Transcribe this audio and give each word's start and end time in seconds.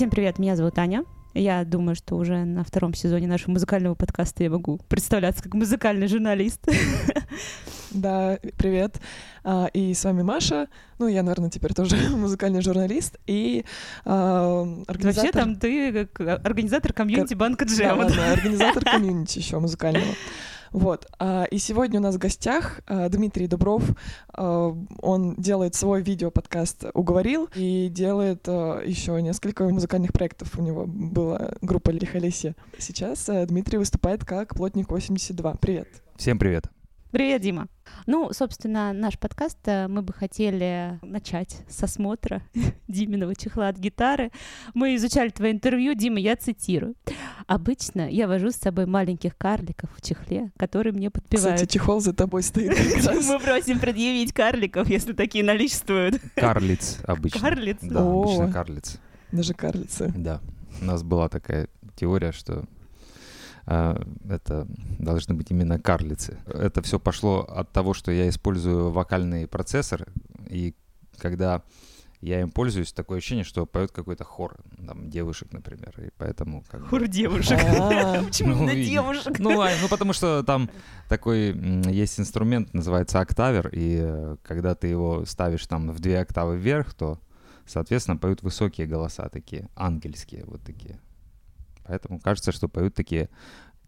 Всем 0.00 0.08
привет, 0.08 0.38
меня 0.38 0.56
зовут 0.56 0.78
Аня. 0.78 1.04
Я 1.34 1.62
думаю, 1.62 1.94
что 1.94 2.16
уже 2.16 2.46
на 2.46 2.64
втором 2.64 2.94
сезоне 2.94 3.26
нашего 3.26 3.50
музыкального 3.50 3.94
подкаста 3.94 4.42
я 4.42 4.48
могу 4.48 4.78
представляться 4.88 5.42
как 5.42 5.52
музыкальный 5.52 6.08
журналист. 6.08 6.66
Да, 7.90 8.38
привет. 8.56 9.00
А, 9.42 9.66
И 9.74 9.92
с 9.92 10.04
вами 10.04 10.22
Маша. 10.22 10.68
Ну, 10.98 11.08
я, 11.08 11.22
наверное, 11.22 11.50
теперь 11.50 11.74
тоже 11.74 11.96
музыкальный 12.16 12.62
журналист 12.62 13.18
и 13.26 13.64
а, 14.04 14.62
Вообще 14.62 14.90
организатор... 14.90 15.32
там 15.32 15.56
ты 15.56 16.06
как 16.06 16.46
организатор 16.46 16.92
комьюнити 16.92 17.34
банка 17.34 17.66
Да, 17.66 17.74
Джема. 17.74 18.04
ладно, 18.04 18.32
организатор 18.32 18.84
комьюнити 18.90 19.38
еще 19.38 19.58
музыкального. 19.58 20.14
Вот. 20.72 21.06
а, 21.18 21.44
И 21.50 21.58
сегодня 21.58 22.00
у 22.00 22.02
нас 22.02 22.14
в 22.14 22.18
гостях 22.18 22.80
а, 22.86 23.08
Дмитрий 23.08 23.46
Дубров. 23.46 23.82
А, 24.32 24.74
Он 25.00 25.34
делает 25.36 25.74
свой 25.74 26.02
видео-подкаст 26.02 26.86
«Уговорил» 26.94 27.48
и 27.54 27.88
делает 27.88 28.46
еще 28.46 29.20
несколько 29.22 29.68
музыкальных 29.68 30.12
проектов. 30.12 30.58
У 30.58 30.62
него 30.62 30.86
была 30.86 31.52
группа 31.60 31.90
Лихолесье. 31.90 32.54
Сейчас 32.78 33.28
Дмитрий 33.46 33.78
выступает 33.78 34.24
как 34.24 34.54
плотник 34.54 34.90
82. 34.90 35.54
Привет. 35.54 35.88
Всем 36.16 36.38
привет. 36.38 36.79
Привет, 37.10 37.42
Дима. 37.42 37.66
Ну, 38.06 38.32
собственно, 38.32 38.92
наш 38.92 39.18
подкаст 39.18 39.58
э, 39.64 39.88
мы 39.88 40.02
бы 40.02 40.12
хотели 40.12 41.00
начать 41.02 41.56
с 41.68 41.82
осмотра 41.82 42.40
Диминого 42.88 43.34
чехла 43.34 43.66
от 43.66 43.78
гитары. 43.78 44.30
Мы 44.74 44.94
изучали 44.94 45.30
твое 45.30 45.52
интервью, 45.52 45.94
Дима, 45.94 46.20
я 46.20 46.36
цитирую. 46.36 46.94
Обычно 47.48 48.08
я 48.08 48.28
вожу 48.28 48.52
с 48.52 48.56
собой 48.56 48.86
маленьких 48.86 49.36
карликов 49.36 49.90
в 49.96 50.00
чехле, 50.06 50.52
которые 50.56 50.92
мне 50.92 51.10
подпевают. 51.10 51.56
Кстати, 51.56 51.72
чехол 51.72 52.00
за 52.00 52.12
тобой 52.12 52.44
стоит. 52.44 52.78
Мы 53.26 53.40
просим 53.40 53.80
предъявить 53.80 54.32
карликов, 54.32 54.88
если 54.88 55.12
такие 55.12 55.42
наличествуют. 55.42 56.20
Карлиц 56.36 56.98
обычно. 57.08 57.40
Карлиц? 57.40 57.78
Да, 57.82 58.02
обычно 58.02 58.52
карлиц. 58.52 59.00
Даже 59.32 59.52
карлицы. 59.54 60.14
Да. 60.16 60.40
У 60.80 60.84
нас 60.84 61.02
была 61.02 61.28
такая 61.28 61.66
теория, 61.96 62.30
что 62.30 62.66
это 64.28 64.66
должны 64.98 65.34
быть 65.34 65.50
именно 65.50 65.78
карлицы. 65.78 66.38
Это 66.46 66.82
все 66.82 66.98
пошло 66.98 67.40
от 67.40 67.70
того, 67.70 67.94
что 67.94 68.10
я 68.10 68.28
использую 68.28 68.90
вокальный 68.90 69.46
процессор, 69.46 70.06
и 70.48 70.74
когда 71.18 71.62
я 72.20 72.40
им 72.40 72.50
пользуюсь, 72.50 72.92
такое 72.92 73.18
ощущение, 73.18 73.44
что 73.44 73.64
поет 73.64 73.92
какой-то 73.92 74.24
хор, 74.24 74.58
там, 74.86 75.08
девушек, 75.08 75.52
например, 75.52 75.94
и 75.98 76.10
поэтому... 76.18 76.64
Как 76.68 76.82
бы- 76.82 76.88
Хур 76.88 77.06
девушек. 77.06 77.58
А, 77.64 78.22
Почему 78.26 78.54
Ну, 78.54 78.62
именно 78.64 78.84
девушек? 78.84 79.38
Ну, 79.38 79.60
а, 79.60 79.70
ну, 79.80 79.88
потому 79.88 80.12
что 80.12 80.42
там 80.42 80.68
такой 81.08 81.54
есть 81.90 82.20
инструмент, 82.20 82.74
называется 82.74 83.20
октавер, 83.20 83.68
и 83.72 84.00
э, 84.02 84.36
когда 84.42 84.74
ты 84.74 84.88
его 84.88 85.24
ставишь 85.24 85.66
там 85.66 85.90
в 85.92 86.00
две 86.00 86.18
октавы 86.20 86.58
вверх, 86.58 86.92
то, 86.92 87.18
соответственно, 87.66 88.18
поют 88.18 88.42
высокие 88.42 88.86
голоса 88.86 89.28
такие, 89.30 89.68
ангельские 89.74 90.44
вот 90.44 90.60
такие. 90.62 91.00
Поэтому 91.86 92.20
кажется, 92.20 92.52
что 92.52 92.68
поют 92.68 92.94
такие, 92.94 93.28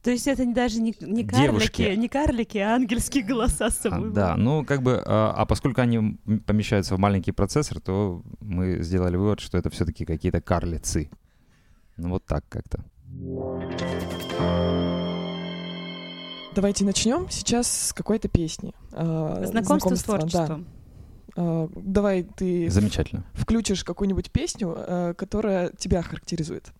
То 0.02 0.10
есть 0.10 0.26
это 0.26 0.44
не- 0.44 0.54
даже 0.54 0.80
не, 0.80 0.94
не 1.00 1.22
Девушки. 1.22 1.82
карлики, 1.82 1.98
не 2.00 2.08
карлики, 2.08 2.58
а 2.58 2.74
ангельские 2.74 3.22
голоса 3.24 3.70
с 3.70 3.78
а, 3.86 3.90
собой. 3.90 4.12
да, 4.12 4.36
ну 4.36 4.64
как 4.64 4.82
бы, 4.82 5.00
а, 5.06 5.32
а 5.36 5.46
поскольку 5.46 5.80
они 5.80 6.18
помещаются 6.46 6.96
в 6.96 6.98
маленький 6.98 7.32
процессор, 7.32 7.80
то 7.80 8.22
мы 8.40 8.82
сделали 8.82 9.16
вывод, 9.16 9.40
что 9.40 9.58
это 9.58 9.70
все-таки 9.70 10.04
какие-то 10.04 10.40
карлицы. 10.40 11.10
Ну 11.96 12.08
вот 12.10 12.24
так 12.24 12.44
как-то. 12.48 12.84
Давайте 16.54 16.84
начнем 16.84 17.30
сейчас 17.30 17.88
с 17.88 17.92
какой-то 17.94 18.28
песни. 18.28 18.74
А, 18.92 19.42
Знакомство 19.46 19.94
с 19.94 20.02
да. 20.02 20.04
творчеством. 20.18 20.66
А, 21.36 21.68
Давай 21.76 22.24
ты 22.24 22.68
Замечательно. 22.68 23.24
включишь 23.32 23.84
какую-нибудь 23.84 24.30
песню, 24.30 24.74
а, 24.76 25.14
которая 25.14 25.70
тебя 25.78 26.02
характеризует. 26.02 26.72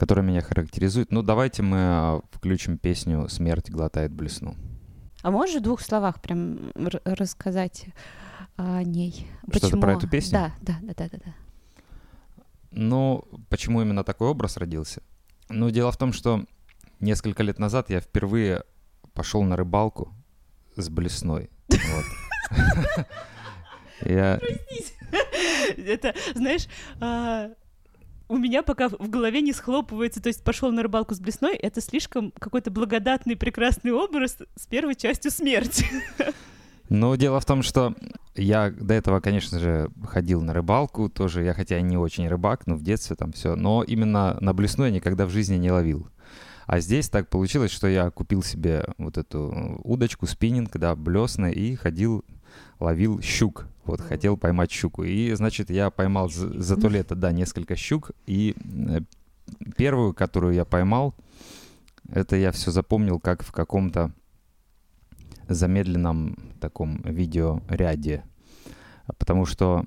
Которая 0.00 0.24
меня 0.24 0.40
характеризует. 0.40 1.12
Ну 1.12 1.22
давайте 1.22 1.62
мы 1.62 1.76
а, 1.78 2.20
включим 2.32 2.78
песню 2.78 3.28
«Смерть 3.28 3.68
глотает 3.68 4.10
блесну». 4.10 4.56
А 5.20 5.30
можешь 5.30 5.60
в 5.60 5.62
двух 5.62 5.82
словах 5.82 6.22
прям 6.22 6.72
рассказать 7.04 7.84
о 8.56 8.82
ней? 8.82 9.26
Что-то 9.52 9.76
про 9.76 9.92
эту 9.92 10.08
песню? 10.08 10.32
Да, 10.32 10.52
да, 10.62 10.78
да, 10.80 10.94
да, 10.96 11.08
да. 11.12 11.18
да. 11.26 11.34
Ну, 12.70 13.26
почему 13.50 13.82
именно 13.82 14.02
такой 14.02 14.28
образ 14.28 14.56
родился? 14.56 15.02
Ну, 15.50 15.68
дело 15.68 15.92
в 15.92 15.98
том, 15.98 16.14
что 16.14 16.46
несколько 16.98 17.42
лет 17.42 17.58
назад 17.58 17.90
я 17.90 18.00
впервые 18.00 18.64
пошел 19.12 19.42
на 19.42 19.54
рыбалку 19.54 20.14
с 20.76 20.88
блесной. 20.88 21.50
Я... 24.00 24.40
Это, 25.76 26.14
знаешь, 26.34 26.66
а, 27.00 27.50
у 28.30 28.38
меня 28.38 28.62
пока 28.62 28.88
в 28.88 29.10
голове 29.10 29.42
не 29.42 29.52
схлопывается, 29.52 30.22
то 30.22 30.28
есть 30.28 30.44
пошел 30.44 30.70
на 30.70 30.82
рыбалку 30.82 31.14
с 31.14 31.20
блесной, 31.20 31.56
это 31.56 31.80
слишком 31.80 32.32
какой-то 32.38 32.70
благодатный, 32.70 33.36
прекрасный 33.36 33.90
образ 33.90 34.38
с 34.54 34.66
первой 34.66 34.94
частью 34.94 35.32
смерти. 35.32 35.84
Но 36.88 37.16
дело 37.16 37.40
в 37.40 37.44
том, 37.44 37.62
что 37.62 37.94
я 38.36 38.70
до 38.70 38.94
этого, 38.94 39.20
конечно 39.20 39.58
же, 39.58 39.90
ходил 40.04 40.42
на 40.42 40.54
рыбалку 40.54 41.08
тоже. 41.08 41.44
Я 41.44 41.54
хотя 41.54 41.78
и 41.78 41.82
не 41.82 41.96
очень 41.96 42.26
рыбак, 42.28 42.66
но 42.66 42.74
в 42.74 42.82
детстве 42.82 43.14
там 43.14 43.32
все. 43.32 43.54
Но 43.54 43.84
именно 43.84 44.36
на 44.40 44.52
блесну 44.54 44.84
я 44.84 44.90
никогда 44.90 45.26
в 45.26 45.30
жизни 45.30 45.56
не 45.56 45.70
ловил. 45.70 46.08
А 46.66 46.80
здесь 46.80 47.08
так 47.08 47.28
получилось, 47.28 47.70
что 47.70 47.86
я 47.86 48.10
купил 48.10 48.42
себе 48.42 48.86
вот 48.98 49.18
эту 49.18 49.80
удочку, 49.84 50.26
спиннинг, 50.26 50.76
да, 50.78 50.96
блесны, 50.96 51.52
и 51.52 51.76
ходил, 51.76 52.24
ловил 52.78 53.20
щук. 53.20 53.66
Вот, 53.84 54.00
хотел 54.00 54.36
поймать 54.36 54.70
щуку. 54.70 55.04
И, 55.04 55.32
значит, 55.32 55.70
я 55.70 55.90
поймал 55.90 56.28
за, 56.28 56.60
за 56.60 56.76
то 56.76 56.88
лето, 56.88 57.14
да, 57.14 57.32
несколько 57.32 57.76
щук. 57.76 58.12
И 58.26 58.54
э, 58.88 59.00
первую, 59.76 60.14
которую 60.14 60.54
я 60.54 60.64
поймал, 60.64 61.14
это 62.08 62.36
я 62.36 62.52
все 62.52 62.70
запомнил 62.70 63.18
как 63.18 63.42
в 63.42 63.52
каком-то 63.52 64.12
замедленном 65.48 66.36
таком 66.60 67.00
видеоряде. 67.02 68.24
Потому 69.18 69.44
что 69.44 69.84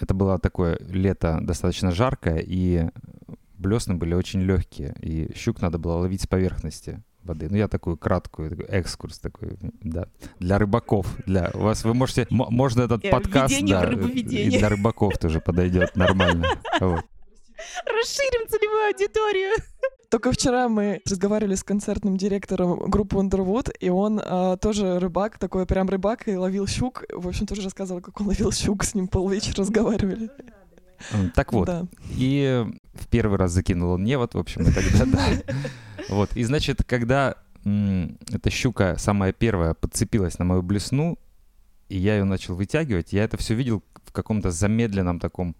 это 0.00 0.14
было 0.14 0.38
такое 0.38 0.78
лето 0.80 1.38
достаточно 1.40 1.90
жаркое, 1.90 2.38
и 2.38 2.88
блесны 3.54 3.94
были 3.94 4.14
очень 4.14 4.40
легкие, 4.40 4.94
и 5.00 5.32
щук 5.36 5.60
надо 5.60 5.78
было 5.78 5.94
ловить 5.94 6.22
с 6.22 6.26
поверхности 6.26 7.02
воды. 7.28 7.48
Ну, 7.50 7.56
я 7.56 7.68
такую 7.68 7.96
краткую, 7.96 8.50
такой 8.50 8.64
экскурс 8.66 9.18
такой, 9.18 9.56
да, 9.82 10.06
для 10.40 10.58
рыбаков. 10.58 11.06
Для 11.26 11.50
вас 11.54 11.84
вы 11.84 11.94
можете, 11.94 12.22
м- 12.30 12.46
можно 12.50 12.82
этот 12.82 13.04
Э, 13.04 13.10
подкаст, 13.10 13.54
да, 13.62 13.82
рыбоведение. 13.82 14.46
и 14.48 14.58
для 14.58 14.68
рыбаков 14.68 15.16
тоже 15.18 15.40
подойдет 15.40 15.94
нормально. 15.96 16.46
Вот. 16.80 17.04
Расширим 17.86 18.48
целевую 18.48 18.86
аудиторию. 18.92 19.50
Только 20.10 20.32
вчера 20.32 20.68
мы 20.68 21.00
разговаривали 21.06 21.54
с 21.54 21.62
концертным 21.64 22.16
директором 22.16 22.78
группы 22.88 23.16
Underwood, 23.16 23.70
и 23.78 23.90
он 23.90 24.20
а, 24.24 24.56
тоже 24.56 24.98
рыбак, 24.98 25.38
такой 25.38 25.66
прям 25.66 25.88
рыбак, 25.88 26.28
и 26.28 26.36
ловил 26.36 26.66
щук. 26.66 27.04
В 27.12 27.28
общем, 27.28 27.46
тоже 27.46 27.62
рассказывал, 27.62 28.00
как 28.00 28.18
он 28.20 28.28
ловил 28.28 28.50
щук, 28.52 28.84
с 28.84 28.94
ним 28.94 29.06
полвечера 29.08 29.56
разговаривали. 29.58 30.30
Так 31.34 31.52
вот, 31.52 31.66
Да. 31.66 31.86
И 32.16 32.64
в 32.94 33.06
первый 33.08 33.38
раз 33.38 33.52
закинул 33.52 33.90
он 33.92 34.04
невод, 34.04 34.34
в 34.34 34.38
общем, 34.38 34.62
и 34.62 34.72
тогда 34.72 35.04
да. 35.04 35.54
Вот, 36.08 36.30
и 36.36 36.42
значит, 36.44 36.82
когда 36.84 37.34
м, 37.64 38.18
эта 38.32 38.50
щука 38.50 38.96
самая 38.98 39.32
первая 39.32 39.74
подцепилась 39.74 40.38
на 40.38 40.44
мою 40.44 40.62
блесну, 40.62 41.18
и 41.88 41.98
я 41.98 42.16
ее 42.16 42.24
начал 42.24 42.54
вытягивать, 42.54 43.12
я 43.12 43.24
это 43.24 43.36
все 43.36 43.54
видел 43.54 43.82
в 44.04 44.12
каком-то 44.12 44.50
замедленном 44.50 45.20
таком 45.20 45.54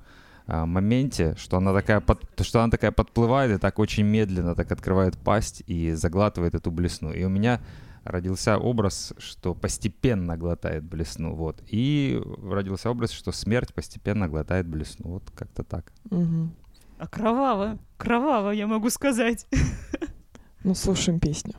а, 0.46 0.64
моменте, 0.64 1.34
что 1.38 1.58
она 1.58 1.74
такая 1.74 2.00
под- 2.00 2.22
что 2.40 2.60
она 2.62 2.70
такая 2.70 2.92
подплывает 2.92 3.50
и 3.52 3.58
так 3.60 3.78
очень 3.78 4.04
медленно 4.04 4.54
так 4.54 4.72
открывает 4.72 5.18
пасть 5.18 5.62
и 5.66 5.92
заглатывает 5.92 6.54
эту 6.54 6.70
блесну. 6.70 7.12
И 7.12 7.22
у 7.24 7.28
меня 7.28 7.60
родился 8.04 8.56
образ, 8.56 9.12
что 9.18 9.54
постепенно 9.54 10.38
глотает 10.38 10.84
блесну, 10.84 11.34
вот. 11.34 11.62
И 11.66 12.18
родился 12.42 12.90
образ, 12.90 13.10
что 13.10 13.32
смерть 13.32 13.74
постепенно 13.74 14.28
глотает 14.28 14.66
блесну, 14.66 15.10
вот 15.10 15.30
как-то 15.34 15.62
так. 15.62 15.92
Мгм. 16.10 16.54
А 16.98 17.06
кроваво, 17.06 17.78
кроваво, 17.98 18.50
я 18.50 18.66
могу 18.66 18.88
сказать. 18.88 19.46
Ну, 20.64 20.74
слушаем 20.74 21.20
песню. 21.20 21.54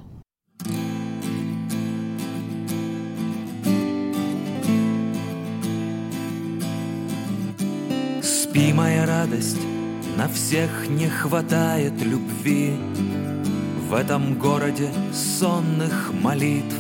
Спи, 8.22 8.74
моя 8.74 9.06
радость, 9.06 9.58
на 10.18 10.28
всех 10.28 10.90
не 10.90 11.08
хватает 11.08 11.94
любви. 12.02 12.74
В 13.90 13.94
этом 13.94 14.38
городе 14.38 14.90
сонных 15.14 16.12
молитв 16.22 16.76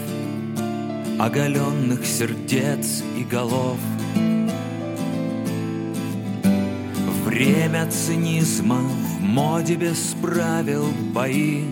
Оголенных 1.17 2.05
сердец 2.05 3.03
и 3.17 3.23
голов. 3.23 3.77
Время 7.25 7.89
цинизма 7.89 8.77
в 8.77 9.21
моде 9.21 9.75
без 9.75 10.15
правил 10.21 10.85
бои 11.13 11.65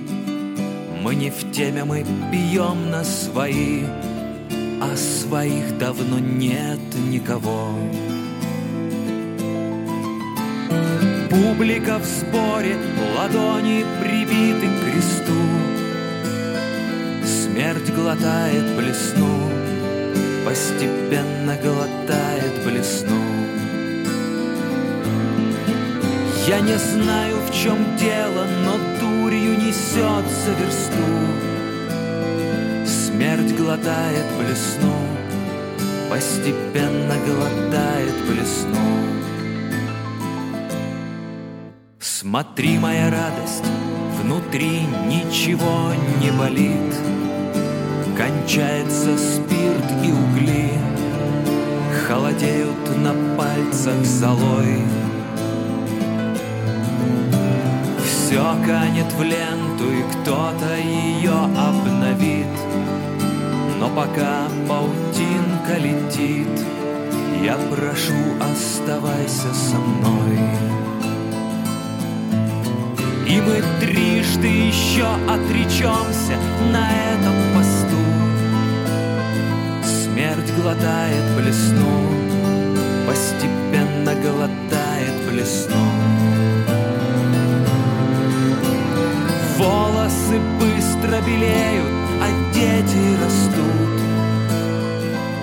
Мы 1.08 1.16
не 1.16 1.30
в 1.30 1.54
теме, 1.54 1.86
мы 1.86 2.06
пьем 2.34 2.92
на 2.92 3.02
свои 3.06 3.86
А 4.82 4.94
своих 4.98 5.78
давно 5.78 6.20
нет 6.20 6.82
никого 7.10 7.70
Публика 11.30 12.00
в 12.00 12.04
сборе, 12.04 12.76
ладони 13.16 13.86
прибиты 14.02 14.68
к 14.68 14.84
кресту. 14.84 15.32
Смерть 17.24 17.90
глотает 17.96 18.76
блесну, 18.76 19.50
постепенно 20.46 21.58
глотает 21.64 22.66
блесну. 22.66 23.24
Я 26.48 26.60
не 26.60 26.78
знаю, 26.78 27.38
в 27.50 27.54
чем 27.54 27.78
дело, 27.98 28.46
но 28.66 28.97
дурью 29.68 29.74
несется 29.74 30.52
версту. 30.60 31.08
Смерть 32.86 33.56
глотает 33.58 34.26
блесну, 34.38 34.94
постепенно 36.10 37.16
глотает 37.26 38.14
блесну. 38.28 38.78
Смотри, 42.00 42.78
моя 42.80 43.12
радость, 43.12 43.66
внутри 44.22 44.82
ничего 45.08 45.94
не 46.22 46.32
болит. 46.32 46.96
Кончается 48.18 49.18
спирт 49.18 49.86
и 50.04 50.12
угли, 50.12 50.72
холодеют 52.08 52.98
на 52.98 53.14
пальцах 53.38 54.04
золой. 54.04 54.82
Все 58.28 58.44
канет 58.66 59.10
в 59.14 59.24
ленту, 59.78 59.92
и 59.92 60.04
кто-то 60.04 60.76
ее 60.78 61.32
обновит. 61.32 62.48
Но 63.80 63.90
пока 63.90 64.48
паутинка 64.68 65.78
летит, 65.78 66.48
я 67.44 67.58
прошу, 67.70 68.14
оставайся 68.42 69.54
со 69.54 69.78
мной. 69.78 70.40
И 73.28 73.42
мы 73.42 73.62
трижды 73.80 74.48
еще 74.48 75.06
отречемся 75.28 76.38
на 76.72 76.90
этом 77.14 77.36
посту. 77.54 77.98
Смерть 79.84 80.52
глотает 80.62 81.24
блесну, 81.36 82.10
постепенно 83.06 84.16
глотает 84.16 85.30
блесну. 85.30 86.37
Волосы 89.58 90.40
быстро 90.60 91.20
белеют, 91.26 91.92
а 92.22 92.28
дети 92.54 93.02
растут. 93.24 93.98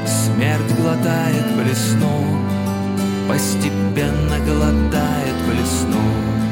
Смерть 0.07 0.73
глотает 0.79 1.45
блесну, 1.57 2.25
постепенно 3.29 4.39
глотает 4.47 5.35
блесну. 5.49 6.44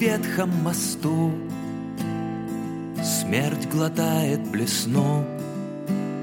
Ветхом 0.00 0.50
мосту. 0.62 1.30
Смерть 3.04 3.68
глотает 3.68 4.40
блесну, 4.50 5.26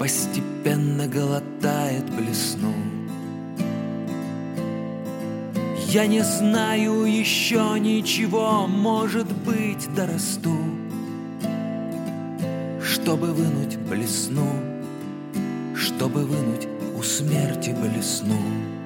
постепенно 0.00 1.06
глотает 1.06 2.04
блесну. 2.10 2.74
Я 5.86 6.06
не 6.06 6.22
знаю 6.22 7.04
еще 7.04 7.76
ничего, 7.78 8.66
может 8.66 9.32
быть, 9.46 9.88
дорасту, 9.94 10.56
чтобы 12.82 13.28
вынуть 13.28 13.76
блесну, 13.78 14.50
чтобы 15.74 16.24
вынуть 16.24 16.66
у 16.98 17.02
смерти 17.02 17.70
блесну. 17.70 18.77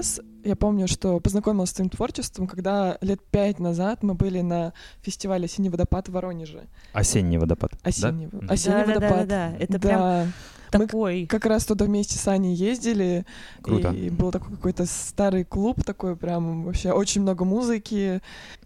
Раз 0.00 0.20
я 0.44 0.56
помню, 0.56 0.88
что 0.88 1.20
познакомилась 1.20 1.70
с 1.70 1.72
твоим 1.74 1.90
творчеством, 1.90 2.46
когда 2.46 2.96
лет 3.02 3.20
пять 3.30 3.58
назад 3.58 4.02
мы 4.02 4.14
были 4.14 4.40
на 4.40 4.72
фестивале 5.02 5.44
«Осенний 5.44 5.68
водопад» 5.68 6.08
в 6.08 6.12
Воронеже. 6.12 6.62
Осенний 6.94 7.36
водопад. 7.38 7.72
Осенний, 7.82 8.28
Да? 8.32 8.52
осенний 8.52 8.76
Да-да-да-да-да, 8.86 9.46
водопад. 9.48 9.62
это 9.62 9.72
Да. 9.78 9.78
прям 9.88 10.32
Мы 10.72 10.86
такой. 10.86 11.26
как 11.26 11.44
раз 11.46 11.66
туда 11.66 11.84
вместе 11.84 12.16
с 12.16 12.26
Аней 12.28 12.54
ездили. 12.54 13.26
Круто. 13.60 13.90
И 13.90 14.08
был 14.08 14.30
такой 14.30 14.56
какой-то 14.56 14.86
старый 14.86 15.44
клуб, 15.44 15.84
такой 15.84 16.16
прям 16.16 16.64
вообще 16.64 16.92
очень 16.92 17.20
много 17.20 17.44
музыки. 17.44 18.22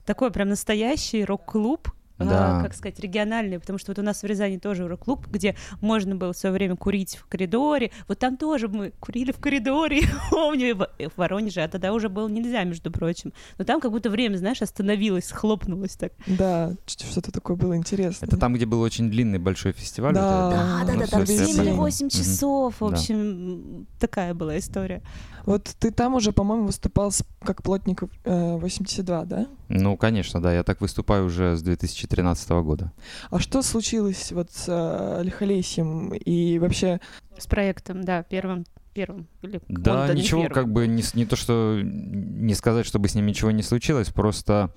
Такой 0.07 0.31
прям 0.31 0.51
настоящий 0.51 1.25
рок-клуб, 1.25 1.91
а, 2.19 2.25
Да. 2.25 2.63
как 2.63 2.75
сказать, 2.75 3.01
региональный, 3.01 3.59
потому 3.59 3.79
что 3.79 3.91
вот 3.91 3.99
у 3.99 4.03
нас 4.03 4.23
в 4.23 4.27
Рязани 4.27 4.59
тоже 4.59 4.87
рок-клуб, 4.87 5.27
где 5.29 5.57
можно 5.81 6.15
было 6.17 6.33
в 6.33 6.37
свое 6.37 6.53
время 6.53 6.77
курить 6.77 7.17
в 7.17 7.27
коридоре. 7.27 7.91
Вот 8.09 8.19
там 8.19 8.37
тоже 8.37 8.69
мы 8.69 8.93
курили 9.01 9.33
в 9.33 9.39
коридоре, 9.39 10.03
помню, 10.31 10.77
в 10.77 10.85
в 10.99 11.19
Воронеже, 11.19 11.63
а 11.63 11.69
тогда 11.69 11.93
уже 11.93 12.09
было 12.09 12.29
нельзя, 12.29 12.63
между 12.65 12.91
прочим. 12.91 13.33
Но 13.59 13.65
там 13.65 13.81
как 13.81 13.91
будто 13.91 14.11
время, 14.11 14.37
знаешь, 14.37 14.63
остановилось, 14.63 15.27
схлопнулось 15.27 15.97
так. 15.97 16.13
Да, 16.27 16.75
что-то 16.87 17.33
такое 17.33 17.57
было 17.57 17.77
интересное. 17.77 18.27
Это 18.29 18.37
там, 18.37 18.55
где 18.55 18.65
был 18.67 18.81
очень 18.81 19.11
длинный 19.11 19.39
большой 19.39 19.73
фестиваль. 19.73 20.15
Да. 20.15 20.21
вот 20.21 20.53
это, 20.53 20.87
Да, 20.87 20.93
ну, 20.93 21.01
да, 21.01 21.07
там 21.07 21.25
всё, 21.25 21.33
я 21.35 21.45
7 21.47 21.55
или 21.57 21.65
понял. 21.71 21.77
8 21.77 22.07
Мгм. 22.07 22.11
часов, 22.11 22.81
в 22.81 22.85
общем, 22.85 23.87
такая 23.99 24.35
была 24.35 24.59
история. 24.59 25.03
Вот 25.47 25.65
ты 25.79 25.91
там 25.91 26.15
уже, 26.15 26.33
по-моему, 26.33 26.67
выступал 26.67 27.13
как 27.45 27.63
плотник 27.63 28.03
э, 28.25 28.57
82, 28.57 29.25
да? 29.25 29.47
Ну, 29.69 29.97
конечно, 29.97 30.41
да, 30.41 30.55
я 30.55 30.63
так 30.63 30.81
выступаю 30.81 31.27
уже 31.27 31.57
с 31.57 31.63
2013 32.07 32.51
года. 32.63 32.93
А 33.31 33.39
что 33.39 33.63
случилось 33.63 34.33
вот 34.33 34.51
с 34.51 34.67
э, 34.69 35.23
лихолесьем 35.23 36.15
и 36.15 36.59
вообще... 36.59 37.01
С 37.37 37.47
проектом, 37.47 38.05
да, 38.05 38.23
первым, 38.23 38.65
первым. 38.93 39.27
Или 39.43 39.61
Да, 39.69 40.13
ничего, 40.15 40.43
первым. 40.43 40.55
как 40.55 40.73
бы 40.73 40.87
не, 40.87 41.03
не 41.15 41.27
то, 41.27 41.37
что 41.37 41.81
не 41.83 42.55
сказать, 42.55 42.87
чтобы 42.87 43.09
с 43.09 43.15
ним 43.15 43.27
ничего 43.27 43.51
не 43.51 43.63
случилось, 43.63 44.11
просто 44.11 44.73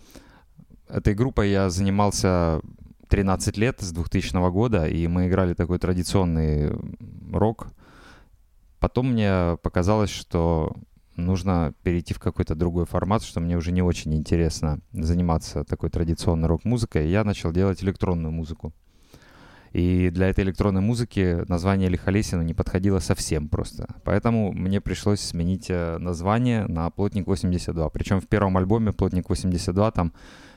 этой 0.89 1.13
группой 1.13 1.51
я 1.51 1.69
занимался 1.69 2.61
13 3.09 3.57
лет 3.57 3.79
с 3.79 3.91
2000 3.91 4.51
года, 4.51 4.87
и 4.87 5.07
мы 5.07 5.27
играли 5.27 5.53
такой 5.53 5.79
традиционный 5.79 6.73
рок. 7.31 7.67
Потом 8.79 9.13
мне 9.13 9.57
показалось, 9.61 10.09
что 10.09 10.75
нужно 11.17 11.73
перейти 11.83 12.13
в 12.13 12.19
какой-то 12.19 12.55
другой 12.55 12.85
формат, 12.85 13.23
что 13.23 13.39
мне 13.39 13.57
уже 13.57 13.71
не 13.71 13.81
очень 13.81 14.13
интересно 14.15 14.79
заниматься 14.93 15.63
такой 15.63 15.89
традиционной 15.89 16.47
рок-музыкой. 16.47 17.09
Я 17.09 17.23
начал 17.23 17.51
делать 17.51 17.83
электронную 17.83 18.31
музыку. 18.31 18.73
И 19.73 20.09
для 20.09 20.29
этой 20.29 20.43
электронной 20.43 20.81
музыки 20.81 21.43
название 21.47 21.89
Лихолесина 21.89 22.41
не 22.41 22.53
подходило 22.53 22.99
совсем 22.99 23.49
просто. 23.49 23.87
Поэтому 24.03 24.51
мне 24.51 24.81
пришлось 24.81 25.19
сменить 25.19 25.67
э, 25.69 25.97
название 25.97 26.65
на 26.65 26.89
«Плотник 26.89 27.27
82». 27.27 27.89
Причем 27.93 28.21
в 28.21 28.27
первом 28.27 28.57
альбоме 28.57 28.93
«Плотник 28.93 29.29
82» 29.29 29.91
там 29.91 30.13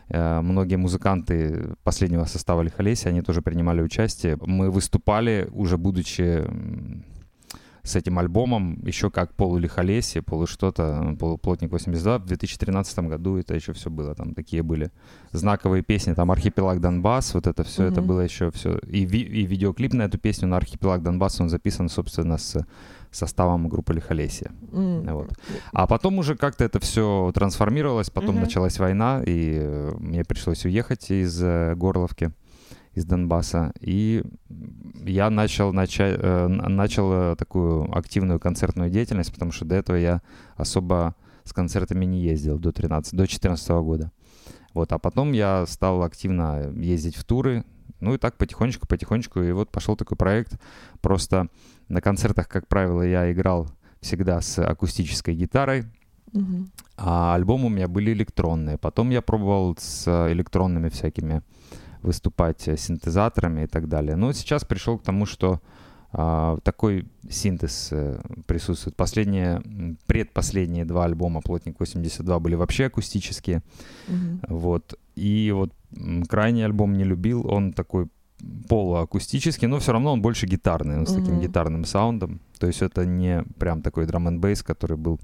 э, 0.09 0.41
многие 0.41 0.77
музыканты 0.77 1.75
последнего 1.83 2.25
состава 2.25 2.63
Лихолесия, 2.63 3.11
они 3.11 3.23
тоже 3.23 3.43
принимали 3.43 3.83
участие. 3.83 4.39
Мы 4.41 4.71
выступали, 4.71 5.49
уже 5.53 5.77
будучи 5.77 6.45
с 7.83 7.97
этим 7.97 8.19
альбомом 8.19 8.79
еще 8.85 9.11
как 9.11 9.35
полулихолесие, 9.35 10.23
полу 10.23 10.47
что-то, 10.47 11.17
полуплотник 11.19 11.71
82. 11.71 12.19
В 12.19 12.27
2013 12.27 12.99
году 13.01 13.37
это 13.37 13.55
еще 13.55 13.73
все 13.73 13.91
было. 13.91 14.15
Там 14.15 14.35
такие 14.35 14.63
были 14.63 14.91
знаковые 15.33 15.83
песни, 15.83 16.15
там 16.15 16.31
«Архипелаг 16.31 16.81
Донбасс», 16.81 17.35
вот 17.35 17.47
это 17.47 17.65
все, 17.65 17.85
mm-hmm. 17.85 17.93
это 17.93 18.03
было 18.03 18.21
еще 18.21 18.51
все. 18.51 18.79
И, 18.87 19.05
ви- 19.05 19.21
и 19.21 19.47
видеоклип 19.47 19.95
на 19.95 20.03
эту 20.03 20.19
песню 20.19 20.49
на 20.49 20.57
«Архипелаг 20.57 21.03
Донбасс», 21.03 21.41
он 21.41 21.49
записан, 21.49 21.89
собственно, 21.89 22.39
с 22.39 22.65
составом 23.11 23.69
группы 23.69 23.93
Лихолесия. 23.93 24.53
Mm. 24.73 25.13
Вот. 25.13 25.33
А 25.73 25.87
потом 25.87 26.19
уже 26.19 26.37
как-то 26.37 26.65
это 26.65 26.79
все 26.79 27.33
трансформировалось, 27.35 28.11
потом 28.11 28.37
mm-hmm. 28.37 28.41
началась 28.41 28.79
война, 28.79 29.23
и 29.27 29.91
мне 29.99 30.25
пришлось 30.25 30.65
уехать 30.65 31.11
из 31.11 31.43
э, 31.43 31.75
Горловки 31.75 32.33
из 32.95 33.05
Донбасса. 33.05 33.73
И 33.81 34.23
я 35.05 35.31
начал, 35.31 35.73
начать, 35.73 36.19
э, 36.21 36.47
начал 36.49 37.13
э, 37.13 37.37
такую 37.37 37.97
активную 37.97 38.41
концертную 38.41 38.91
деятельность, 38.91 39.33
потому 39.33 39.53
что 39.53 39.65
до 39.65 39.77
этого 39.77 39.97
я 39.97 40.23
особо 40.57 41.15
с 41.45 41.53
концертами 41.53 42.05
не 42.05 42.21
ездил 42.21 42.59
до 42.59 42.73
13, 42.73 43.15
до 43.15 43.27
14 43.27 43.69
года. 43.71 44.13
Вот, 44.75 44.93
а 44.93 44.99
потом 44.99 45.33
я 45.33 45.67
стал 45.67 46.03
активно 46.03 46.71
ездить 46.77 47.17
в 47.17 47.25
туры, 47.25 47.65
ну 48.01 48.15
и 48.15 48.19
так 48.19 48.37
потихонечку, 48.37 48.87
потихонечку, 48.87 49.41
и 49.41 49.53
вот 49.53 49.71
пошел 49.71 49.97
такой 49.97 50.17
проект. 50.17 50.61
Просто 51.01 51.49
на 51.89 52.01
концертах, 52.01 52.49
как 52.49 52.69
правило, 52.69 53.03
я 53.03 53.31
играл 53.33 53.69
всегда 54.01 54.41
с 54.41 54.59
акустической 54.59 55.35
гитарой, 55.35 55.85
uh-huh. 56.33 56.67
а 56.97 57.35
альбомы 57.35 57.67
у 57.67 57.69
меня 57.69 57.89
были 57.89 58.13
электронные. 58.13 58.79
Потом 58.79 59.11
я 59.11 59.23
пробовал 59.23 59.77
с 59.79 60.07
электронными 60.31 60.89
всякими 60.89 61.43
выступать 62.03 62.69
э, 62.69 62.77
синтезаторами 62.77 63.65
и 63.65 63.67
так 63.67 63.89
далее. 63.89 64.17
Но 64.17 64.33
сейчас 64.33 64.65
пришел 64.65 64.99
к 64.99 65.03
тому, 65.03 65.27
что 65.27 65.61
а, 66.13 66.59
такой 66.65 67.07
синтез 67.29 67.91
э, 67.93 68.21
присутствует. 68.47 68.97
Последние, 68.97 69.63
предпоследние 70.07 70.85
два 70.85 71.05
альбома 71.05 71.41
«Плотник 71.41 71.81
82» 71.81 72.41
были 72.41 72.57
вообще 72.57 72.87
акустические. 72.87 73.63
Mm-hmm. 74.09 74.47
Вот. 74.49 74.99
И 75.15 75.53
вот 75.55 75.73
крайний 76.29 76.65
альбом 76.65 76.97
не 76.97 77.05
любил, 77.05 77.47
он 77.47 77.73
такой 77.73 78.09
полуакустический, 78.69 79.69
но 79.69 79.79
все 79.79 79.93
равно 79.93 80.13
он 80.13 80.23
больше 80.23 80.47
гитарный, 80.47 80.97
он 80.97 81.05
mm-hmm. 81.05 81.07
с 81.07 81.15
таким 81.15 81.41
гитарным 81.41 81.85
саундом. 81.85 82.41
То 82.59 82.67
есть 82.67 82.83
это 82.83 83.07
не 83.07 83.45
прям 83.59 83.81
такой 83.81 84.07
драм 84.07 84.27
н 84.27 84.41
который 84.65 84.97
был 84.97 85.21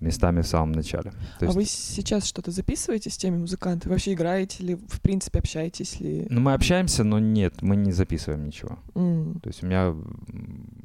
местами 0.00 0.42
в 0.42 0.46
самом 0.46 0.72
начале. 0.72 1.12
То 1.38 1.48
а 1.48 1.52
вы 1.52 1.64
сейчас 1.64 2.26
что-то 2.26 2.50
записываете 2.50 3.10
с 3.10 3.16
теми 3.16 3.38
музыкантами? 3.38 3.92
Вообще 3.92 4.12
играете 4.12 4.62
ли, 4.62 4.74
в 4.74 5.00
принципе, 5.00 5.38
общаетесь 5.38 6.00
ли? 6.00 6.26
Ну, 6.28 6.40
мы 6.40 6.54
общаемся, 6.54 7.04
но 7.04 7.18
нет, 7.18 7.62
мы 7.62 7.76
не 7.76 7.92
записываем 7.92 8.44
ничего. 8.44 8.78
Mm. 8.94 9.40
То 9.40 9.48
есть 9.48 9.62
у 9.62 9.66
меня 9.66 9.94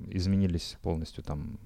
изменились 0.10 0.78
полностью 0.82 1.24
там 1.24 1.58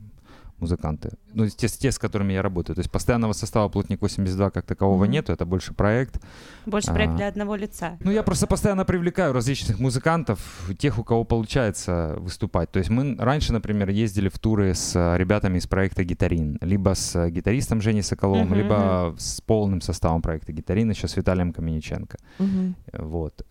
музыканты. 0.60 1.12
Ну, 1.34 1.48
те, 1.50 1.68
те, 1.68 1.92
с 1.92 2.00
которыми 2.00 2.34
я 2.34 2.42
работаю. 2.42 2.76
То 2.76 2.80
есть 2.80 2.92
постоянного 2.92 3.34
состава 3.34 3.70
«Плотник 3.70 4.02
82» 4.02 4.52
как 4.52 4.66
такового 4.66 5.06
mm-hmm. 5.06 5.10
нету, 5.10 5.34
это 5.34 5.46
больше 5.46 5.74
проект. 5.74 6.22
Больше 6.66 6.94
проект 6.94 7.14
а, 7.14 7.18
для 7.18 7.28
одного 7.28 7.56
лица. 7.56 7.98
Ну, 8.00 8.12
я 8.12 8.24
просто 8.24 8.48
постоянно 8.48 8.86
привлекаю 8.86 9.34
различных 9.34 9.80
музыкантов, 9.80 10.40
тех, 10.78 10.98
у 10.98 11.04
кого 11.04 11.24
получается 11.24 12.16
выступать. 12.20 12.72
То 12.72 12.80
есть 12.80 12.90
мы 12.90 13.16
раньше, 13.20 13.54
например, 13.54 13.90
ездили 13.90 14.30
в 14.30 14.40
туры 14.40 14.74
с 14.74 14.96
ребятами 15.18 15.58
из 15.58 15.68
проекта 15.68 16.04
«Гитарин», 16.04 16.58
либо 16.62 16.96
с 16.96 17.30
гитаристом 17.30 17.82
Женей 17.82 18.04
Соколовым, 18.04 18.54
mm-hmm. 18.54 18.58
либо 18.58 19.16
с 19.18 19.42
полным 19.42 19.82
составом 19.82 20.22
проекта 20.22 20.54
«Гитарин», 20.54 20.90
еще 20.90 21.08
с 21.08 21.18
Виталием 21.18 21.54
Камениченко. 21.54 22.18
Mm-hmm. 22.40 22.74
Вот. 23.00 23.46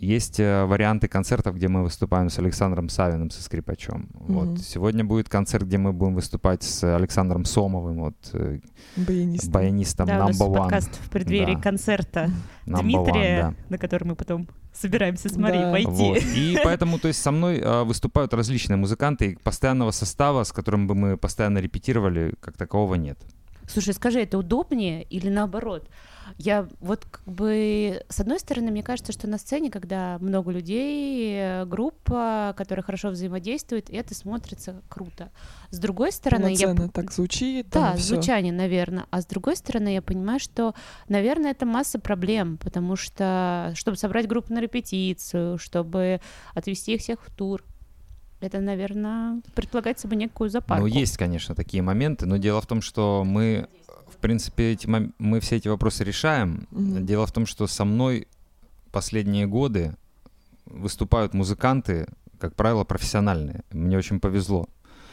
Есть 0.00 0.40
э, 0.40 0.64
варианты 0.64 1.08
концертов, 1.08 1.56
где 1.56 1.68
мы 1.68 1.82
выступаем 1.82 2.30
с 2.30 2.38
Александром 2.38 2.88
Савиным, 2.88 3.30
со 3.30 3.42
скрипачом. 3.42 4.08
Mm-hmm. 4.14 4.32
Вот. 4.32 4.60
Сегодня 4.60 5.04
будет 5.04 5.28
концерт, 5.28 5.66
где 5.66 5.76
мы 5.76 5.92
будем 5.92 6.14
выступать 6.14 6.62
с 6.62 6.96
Александром 6.96 7.44
Сомовым, 7.44 8.00
вот, 8.00 8.16
э, 8.32 8.60
баянистом, 8.96 9.52
баянистом 9.52 10.06
да, 10.06 10.20
number 10.20 10.22
у 10.22 10.28
нас 10.28 10.40
one. 10.40 10.54
подкаст 10.54 11.00
в 11.04 11.10
преддверии 11.10 11.54
да. 11.54 11.60
концерта 11.60 12.30
number 12.64 12.80
Дмитрия, 12.80 13.40
one, 13.40 13.42
да. 13.42 13.54
на 13.68 13.76
который 13.76 14.04
мы 14.04 14.16
потом 14.16 14.48
собираемся 14.72 15.28
с 15.28 15.36
Марией 15.36 15.64
да. 15.64 15.72
пойти. 15.72 15.90
Вот. 15.90 16.22
И 16.34 16.58
поэтому, 16.64 16.98
то 16.98 17.08
есть, 17.08 17.20
со 17.20 17.30
мной 17.30 17.58
э, 17.58 17.82
выступают 17.82 18.32
различные 18.32 18.78
музыканты, 18.78 19.32
и 19.32 19.36
постоянного 19.36 19.90
состава, 19.90 20.44
с 20.44 20.52
которым 20.52 20.86
бы 20.86 20.94
мы 20.94 21.18
постоянно 21.18 21.58
репетировали, 21.58 22.32
как 22.40 22.56
такового 22.56 22.94
нет. 22.94 23.18
Слушай, 23.70 23.94
скажи, 23.94 24.20
это 24.20 24.38
удобнее 24.38 25.04
или 25.04 25.28
наоборот? 25.28 25.88
Я 26.38 26.68
вот 26.80 27.04
как 27.10 27.24
бы, 27.24 28.04
с 28.08 28.20
одной 28.20 28.38
стороны, 28.38 28.70
мне 28.70 28.82
кажется, 28.82 29.12
что 29.12 29.26
на 29.26 29.38
сцене, 29.38 29.70
когда 29.70 30.18
много 30.20 30.50
людей, 30.50 31.34
э, 31.36 31.64
группа, 31.66 32.54
которая 32.56 32.84
хорошо 32.84 33.10
взаимодействует, 33.10 33.90
это 33.90 34.14
смотрится 34.14 34.82
круто. 34.88 35.30
С 35.70 35.78
другой 35.78 36.12
стороны, 36.12 36.54
я... 36.54 36.74
так 36.88 37.12
звучит. 37.12 37.68
Да, 37.70 37.96
звучание, 37.96 38.52
наверное. 38.52 39.06
А 39.10 39.20
с 39.20 39.26
другой 39.26 39.56
стороны, 39.56 39.94
я 39.94 40.02
понимаю, 40.02 40.40
что, 40.40 40.74
наверное, 41.08 41.52
это 41.52 41.66
масса 41.66 41.98
проблем, 41.98 42.58
потому 42.58 42.96
что, 42.96 43.72
чтобы 43.76 43.96
собрать 43.96 44.26
группу 44.26 44.52
на 44.52 44.60
репетицию, 44.60 45.58
чтобы 45.58 46.20
отвести 46.54 46.94
их 46.94 47.00
всех 47.00 47.20
в 47.22 47.30
тур, 47.34 47.64
это, 48.40 48.60
наверное, 48.60 49.40
предполагает 49.54 49.98
себе 49.98 50.16
некую 50.16 50.50
запарку. 50.50 50.82
Ну, 50.82 50.86
есть, 50.86 51.16
конечно, 51.16 51.54
такие 51.54 51.82
моменты, 51.82 52.26
но 52.26 52.36
дело 52.36 52.60
в 52.60 52.66
том, 52.66 52.82
что 52.82 53.24
мы 53.24 53.68
принципе, 54.20 54.72
эти, 54.72 54.86
мы 54.86 55.40
все 55.40 55.56
эти 55.56 55.68
вопросы 55.68 56.04
решаем. 56.04 56.68
Mm-hmm. 56.70 57.02
Дело 57.02 57.26
в 57.26 57.32
том, 57.32 57.46
что 57.46 57.66
со 57.66 57.84
мной 57.84 58.28
последние 58.92 59.46
годы 59.46 59.94
выступают 60.66 61.34
музыканты, 61.34 62.06
как 62.38 62.54
правило, 62.54 62.84
профессиональные. 62.84 63.62
Мне 63.72 63.98
очень 63.98 64.20
повезло, 64.20 64.68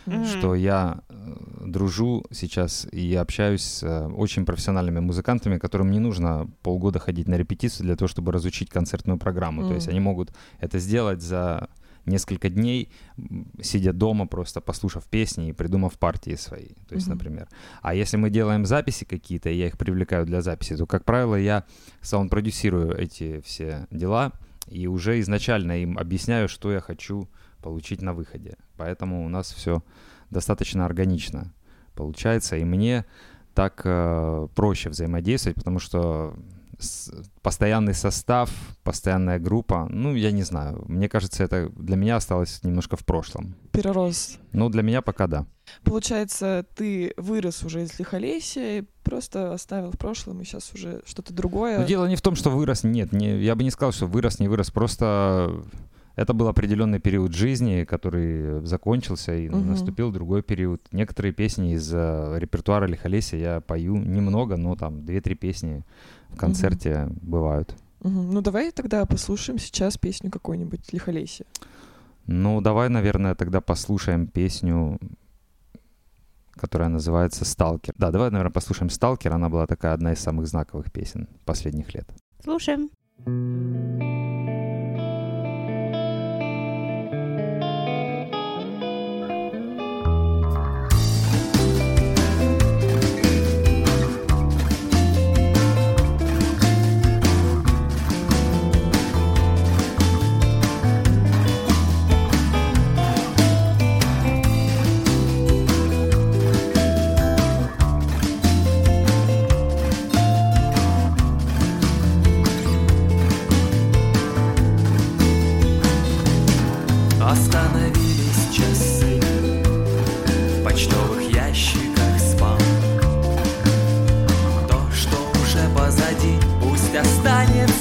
mm-hmm. 0.06 0.26
что 0.38 0.56
я 0.56 1.02
э, 1.10 1.36
дружу 1.66 2.26
сейчас 2.32 2.88
и 2.92 3.16
общаюсь 3.16 3.64
с 3.64 3.84
э, 3.84 4.08
очень 4.08 4.46
профессиональными 4.46 5.00
музыкантами, 5.00 5.58
которым 5.58 5.92
не 5.92 6.00
нужно 6.00 6.48
полгода 6.62 7.00
ходить 7.00 7.28
на 7.28 7.36
репетицию 7.36 7.86
для 7.86 7.96
того, 7.96 8.08
чтобы 8.08 8.32
разучить 8.32 8.70
концертную 8.70 9.18
программу. 9.18 9.64
Mm-hmm. 9.64 9.70
То 9.70 9.74
есть 9.74 9.88
они 9.88 10.00
могут 10.00 10.32
это 10.60 10.80
сделать 10.80 11.22
за 11.22 11.70
несколько 12.08 12.50
дней, 12.50 12.90
сидя 13.62 13.94
дома, 13.94 14.26
просто 14.28 14.62
послушав 14.62 15.06
песни 15.06 15.50
и 15.50 15.54
придумав 15.54 15.98
партии 15.98 16.36
свои. 16.36 16.70
То 16.88 16.96
есть, 16.96 17.08
mm-hmm. 17.08 17.12
например. 17.12 17.50
А 17.82 17.94
если 17.94 18.18
мы 18.18 18.30
делаем 18.30 18.66
записи 18.66 19.06
какие-то, 19.06 19.50
и 19.50 19.58
я 19.58 19.68
их 19.68 19.78
привлекаю 19.78 20.26
для 20.26 20.42
записи, 20.42 20.76
то, 20.76 20.86
как 20.86 21.06
правило, 21.06 21.36
я 21.36 21.66
саунд-продюсирую 22.02 22.98
эти 22.98 23.42
все 23.42 23.88
дела 23.92 24.32
и 24.68 24.88
уже 24.88 25.20
изначально 25.20 25.82
им 25.82 25.98
объясняю, 25.98 26.48
что 26.50 26.72
я 26.72 26.80
хочу 26.80 27.30
получить 27.62 28.02
на 28.02 28.14
выходе. 28.14 28.58
Поэтому 28.78 29.26
у 29.26 29.30
нас 29.30 29.52
все 29.52 29.84
достаточно 30.30 30.86
органично 30.86 31.54
получается, 31.96 32.58
и 32.58 32.64
мне 32.64 33.06
так 33.54 33.82
э, 33.84 34.48
проще 34.56 34.90
взаимодействовать, 34.90 35.58
потому 35.58 35.80
что 35.80 36.36
постоянный 37.42 37.94
состав, 37.94 38.50
постоянная 38.84 39.40
группа, 39.40 39.88
ну, 39.90 40.14
я 40.14 40.32
не 40.32 40.44
знаю. 40.44 40.84
Мне 40.88 41.10
кажется, 41.10 41.44
это 41.44 41.70
для 41.70 41.96
меня 41.96 42.18
осталось 42.18 42.64
немножко 42.64 42.96
в 42.96 43.06
прошлом. 43.06 43.56
Перерос. 43.72 44.38
Ну, 44.52 44.70
для 44.70 44.84
меня 44.84 45.02
пока 45.02 45.28
да. 45.28 45.46
Получается, 45.84 46.66
ты 46.76 47.14
вырос 47.18 47.64
уже 47.64 47.84
из 47.84 47.98
лихолесия, 48.00 48.86
просто 49.04 49.54
оставил 49.54 49.92
в 49.92 49.98
прошлом, 49.98 50.42
и 50.42 50.46
сейчас 50.46 50.72
уже 50.74 51.02
что-то 51.06 51.34
другое. 51.34 51.80
Но 51.80 51.86
дело 51.86 52.06
не 52.06 52.16
в 52.16 52.22
том, 52.22 52.36
что 52.36 52.50
вырос, 52.50 52.84
нет, 52.84 53.12
не, 53.12 53.42
я 53.42 53.56
бы 53.56 53.64
не 53.64 53.72
сказал, 53.72 53.92
что 53.92 54.06
вырос, 54.06 54.40
не 54.40 54.48
вырос, 54.48 54.72
просто 54.72 55.64
это 56.18 56.34
был 56.34 56.48
определенный 56.48 57.00
период 57.00 57.34
жизни, 57.34 57.84
который 57.84 58.66
закончился, 58.66 59.36
и 59.36 59.48
угу. 59.50 59.58
наступил 59.60 60.12
другой 60.12 60.42
период. 60.42 60.82
Некоторые 60.92 61.32
песни 61.32 61.74
из 61.74 61.94
uh, 61.94 62.38
репертуара 62.40 62.88
Лихолесия 62.88 63.40
я 63.40 63.62
пою 63.62 63.98
немного, 63.98 64.58
но 64.58 64.76
там 64.76 65.06
две-три 65.06 65.36
песни 65.36 65.84
в 66.30 66.36
концерте 66.36 67.04
угу. 67.04 67.20
бывают. 67.22 67.76
Угу. 68.02 68.10
Ну 68.10 68.42
давай 68.42 68.72
тогда 68.72 69.06
послушаем 69.06 69.60
сейчас 69.60 70.00
песню 70.00 70.32
какой-нибудь 70.32 70.92
Лихолесия. 70.92 71.46
Ну 72.26 72.62
давай, 72.62 72.90
наверное, 72.90 73.36
тогда 73.36 73.62
послушаем 73.62 74.26
песню, 74.26 75.00
которая 76.54 76.90
называется 76.90 77.46
«Сталкер». 77.46 77.94
Да, 77.96 78.10
давай, 78.10 78.32
наверное, 78.32 78.52
послушаем 78.52 78.90
«Сталкер». 78.90 79.34
Она 79.34 79.50
была 79.50 79.68
такая 79.68 79.94
одна 79.94 80.14
из 80.14 80.20
самых 80.20 80.48
знаковых 80.48 80.92
песен 80.92 81.28
последних 81.46 81.94
лет. 81.94 82.10
Слушаем. 82.44 82.90
остаться 83.26 84.67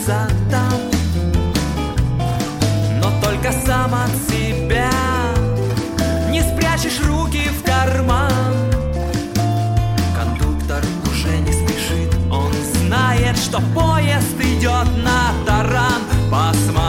там 0.07 0.81
Но 3.01 3.11
только 3.21 3.53
сам 3.53 3.93
от 3.93 4.11
себя 4.31 4.91
Не 6.31 6.43
спрячешь 6.43 7.01
руки 7.05 7.49
в 7.49 7.65
карман. 7.65 8.33
Кондуктор 10.17 10.85
уже 11.11 11.37
не 11.39 11.53
спешит 11.53 12.15
Он 12.31 12.53
знает, 12.75 13.37
что 13.37 13.61
поезд 13.75 14.41
идет 14.41 14.87
на 15.03 15.33
таран. 15.45 16.03
Посмотри, 16.31 16.86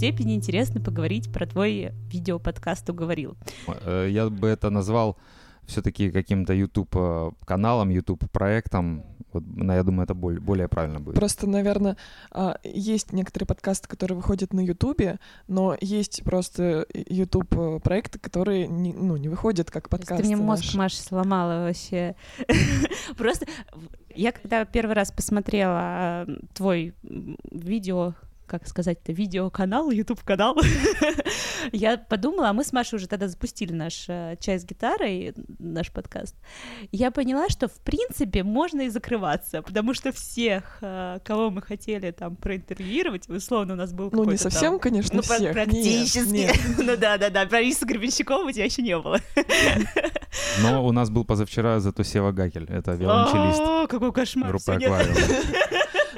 степени 0.00 0.34
интересно 0.34 0.80
поговорить 0.80 1.32
про 1.32 1.46
твой 1.46 1.92
видеоподкаст 2.10 2.88
«Уговорил». 2.88 3.36
Э, 3.84 4.08
Я 4.10 4.30
бы 4.30 4.48
это 4.48 4.70
назвал 4.70 5.16
все-таки 5.66 6.10
каким-то 6.10 6.52
YouTube 6.52 6.96
э, 6.96 7.30
каналом, 7.44 7.90
YouTube 7.90 8.30
проектом. 8.30 9.04
Вот, 9.32 9.44
я 9.56 9.82
думаю, 9.82 10.04
это 10.04 10.14
боль- 10.14 10.40
более 10.40 10.68
правильно 10.68 11.00
будет. 11.00 11.14
Просто, 11.14 11.46
наверное, 11.46 11.96
а, 12.32 12.56
есть 12.64 13.12
некоторые 13.12 13.46
подкасты, 13.46 13.88
которые 13.88 14.16
выходят 14.16 14.52
на 14.52 14.60
Ютубе, 14.60 15.18
но 15.46 15.76
есть 15.80 16.24
просто 16.24 16.86
Ютуб 16.92 17.54
э, 17.56 17.78
проекты, 17.80 18.18
которые 18.18 18.66
не, 18.66 18.92
ну, 18.92 19.16
не 19.16 19.28
выходят 19.28 19.70
как 19.70 19.88
подкасты. 19.88 20.22
Ты 20.22 20.28
мне 20.28 20.36
мозг, 20.36 20.64
наши. 20.64 20.78
Маша, 20.78 21.02
сломала 21.02 21.66
вообще. 21.66 22.16
Просто 23.16 23.46
я 24.14 24.32
когда 24.32 24.64
первый 24.64 24.94
раз 24.94 25.12
посмотрела 25.12 26.26
твой 26.54 26.94
видео, 27.52 28.14
как 28.50 28.66
сказать-то, 28.66 29.12
видеоканал, 29.12 29.92
YouTube-канал, 29.92 30.58
я 31.72 31.96
подумала, 31.96 32.48
а 32.48 32.52
мы 32.52 32.64
с 32.64 32.72
Машей 32.72 32.96
уже 32.96 33.06
тогда 33.06 33.28
запустили 33.28 33.72
наш 33.72 34.06
э, 34.08 34.36
чай 34.40 34.58
с 34.58 34.64
гитарой, 34.64 35.32
наш 35.60 35.92
подкаст. 35.92 36.34
Я 36.90 37.12
поняла, 37.12 37.48
что 37.48 37.68
в 37.68 37.74
принципе 37.80 38.42
можно 38.42 38.80
и 38.82 38.88
закрываться, 38.88 39.62
потому 39.62 39.94
что 39.94 40.10
всех, 40.10 40.78
э, 40.80 41.20
кого 41.24 41.50
мы 41.50 41.62
хотели 41.62 42.10
там 42.10 42.34
проинтервьюировать, 42.34 43.28
условно 43.28 43.74
у 43.74 43.76
нас 43.76 43.92
был 43.92 44.10
Ну, 44.12 44.24
не 44.24 44.30
там- 44.30 44.38
совсем, 44.38 44.80
конечно, 44.80 45.16
ну, 45.16 45.22
всех. 45.22 45.52
Практически. 45.52 46.28
нет. 46.28 46.56
Ну 46.78 46.96
да, 46.96 47.18
да, 47.18 47.30
да. 47.30 47.46
Про 47.46 47.60
Рису 47.60 47.86
Гребенщикова 47.86 48.48
у 48.48 48.50
тебя 48.50 48.64
еще 48.64 48.82
не 48.82 48.98
было. 48.98 49.20
Но 50.62 50.84
у 50.84 50.90
нас 50.92 51.08
был 51.10 51.24
позавчера 51.24 51.78
зато 51.78 52.02
Сева 52.02 52.32
Гакель. 52.32 52.64
Это 52.68 52.92
виолончелист 52.96 53.60
О, 53.60 53.86
какой 53.86 54.12
кошмар. 54.12 54.52
нет. 54.52 54.68
«Аквариум». 54.68 55.16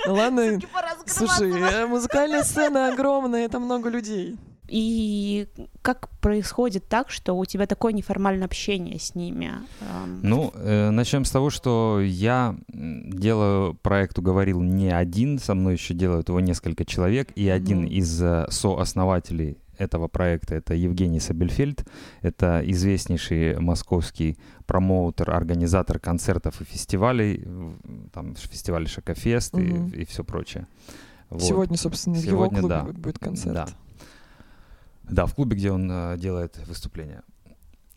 Ну 0.07 0.15
ладно, 0.15 0.59
слушай, 1.07 1.51
э, 1.53 1.87
музыкальная 1.87 2.43
сцена 2.43 2.93
огромная, 2.93 3.45
это 3.45 3.59
много 3.61 3.89
людей. 3.89 4.37
И 4.69 5.49
как 5.83 6.09
происходит 6.21 6.89
так, 6.89 7.11
что 7.11 7.35
у 7.35 7.45
тебя 7.45 7.67
такое 7.67 7.93
неформальное 7.93 8.47
общение 8.47 8.99
с 8.99 9.15
ними? 9.15 9.53
Эм, 9.81 10.21
Ну, 10.23 10.53
начнем 10.91 11.25
с 11.27 11.31
того, 11.31 11.51
что 11.51 12.01
я 12.01 12.57
делаю 12.73 13.75
проект 13.75 14.19
«Уговорил» 14.19 14.63
не 14.63 14.89
один, 14.91 15.39
со 15.39 15.55
мной 15.55 15.75
еще 15.75 15.93
делают 15.93 16.29
его 16.31 16.41
несколько 16.41 16.87
человек, 16.87 17.29
и 17.35 17.49
один 17.51 17.81
Мгм. 17.81 17.87
из 17.89 18.23
э, 18.23 18.47
сооснователей 18.49 19.59
этого 19.79 20.09
проекта 20.09 20.55
это 20.55 20.75
Евгений 20.75 21.21
Сабельфельд, 21.21 21.85
это 22.21 22.63
известнейший 22.67 23.59
московский 23.59 24.39
промоутер, 24.67 25.31
организатор 25.31 25.99
концертов 25.99 26.61
и 26.61 26.65
фестивалей, 26.65 27.45
там 28.13 28.35
фестиваль 28.37 28.87
Шакофест 28.89 29.55
Мгм. 29.55 29.89
и, 29.89 30.03
и 30.03 30.05
все 30.05 30.25
прочее. 30.25 30.67
Вот. 31.31 31.43
Сегодня, 31.43 31.77
собственно, 31.77 32.17
в 32.17 32.23
его 32.23 32.31
Сегодня, 32.45 32.61
клубе 32.61 32.75
да. 32.75 32.83
будет- 32.85 32.99
будет 32.99 33.19
концерт. 33.19 33.55
Да. 33.55 33.67
Да, 35.05 35.27
в 35.27 35.35
клубе, 35.35 35.57
где 35.57 35.71
он 35.73 35.91
э, 35.91 36.17
делает 36.19 36.57
выступления. 36.67 37.23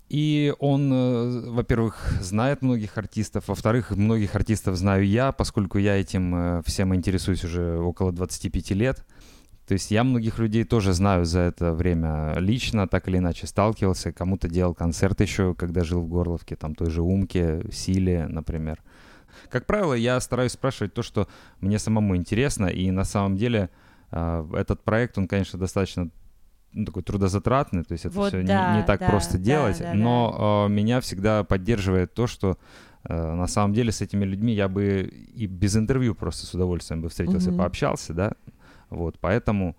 И 0.09 0.53
он, 0.59 0.91
э, 0.93 1.49
во-первых, 1.49 2.13
знает 2.21 2.61
многих 2.61 2.97
артистов, 2.97 3.47
во-вторых, 3.47 3.91
многих 3.91 4.35
артистов 4.35 4.75
знаю 4.75 5.05
я, 5.07 5.31
поскольку 5.31 5.77
я 5.77 5.95
этим 5.99 6.35
э, 6.35 6.61
всем 6.65 6.93
интересуюсь 6.95 7.43
уже 7.43 7.77
около 7.79 8.11
25 8.11 8.71
лет. 8.71 9.03
То 9.67 9.73
есть 9.73 9.89
я 9.89 10.04
многих 10.04 10.38
людей 10.38 10.63
тоже 10.63 10.93
знаю 10.93 11.25
за 11.25 11.39
это 11.39 11.73
время 11.73 12.36
лично, 12.38 12.88
так 12.88 13.08
или 13.08 13.17
иначе 13.17 13.47
сталкивался, 13.47 14.12
кому-то 14.12 14.47
делал 14.47 14.75
концерт 14.75 15.21
еще, 15.21 15.56
когда 15.56 15.84
жил 15.84 16.01
в 16.01 16.08
Горловке, 16.08 16.56
там 16.56 16.75
той 16.75 16.91
же 16.91 17.01
Умке, 17.01 17.62
Силе, 17.71 18.28
например. 18.28 18.82
Как 19.49 19.65
правило, 19.65 19.93
я 19.93 20.19
стараюсь 20.19 20.51
спрашивать 20.51 20.93
то, 20.93 21.01
что 21.01 21.28
мне 21.62 21.80
самому 21.80 22.15
интересно, 22.15 22.67
и 22.67 22.91
на 22.91 23.04
самом 23.04 23.38
деле 23.38 23.69
э, 24.12 24.47
этот 24.54 24.84
проект, 24.84 25.17
он, 25.17 25.28
конечно, 25.28 25.58
достаточно 25.58 26.10
ну, 26.71 26.86
такой 26.86 27.04
трудозатратный, 27.04 27.84
то 27.84 27.93
есть 27.93 28.06
это 28.06 28.15
Вот 28.15 28.28
все 28.30 28.43
да, 28.43 28.71
не, 28.71 28.78
не 28.78 28.84
так 28.84 28.99
да, 28.99 29.08
просто 29.08 29.38
да, 29.38 29.43
делать, 29.43 29.80
да, 29.80 29.93
но 29.93 30.67
э, 30.67 30.71
меня 30.71 31.01
всегда 31.01 31.43
поддерживает 31.43 32.13
то, 32.13 32.28
что 32.28 32.58
э, 33.04 33.13
на 33.34 33.47
самом 33.47 33.73
деле 33.73 33.91
с 33.91 34.01
этими 34.01 34.25
людьми 34.25 34.54
я 34.54 34.67
бы 34.67 35.10
и 35.34 35.47
без 35.47 35.75
интервью 35.75 36.15
просто 36.15 36.45
с 36.45 36.54
удовольствием 36.54 37.01
бы 37.01 37.10
встретился, 37.10 37.49
Мгм. 37.49 37.58
пообщался, 37.58 38.13
да, 38.13 38.34
вот, 38.89 39.17
поэтому 39.19 39.76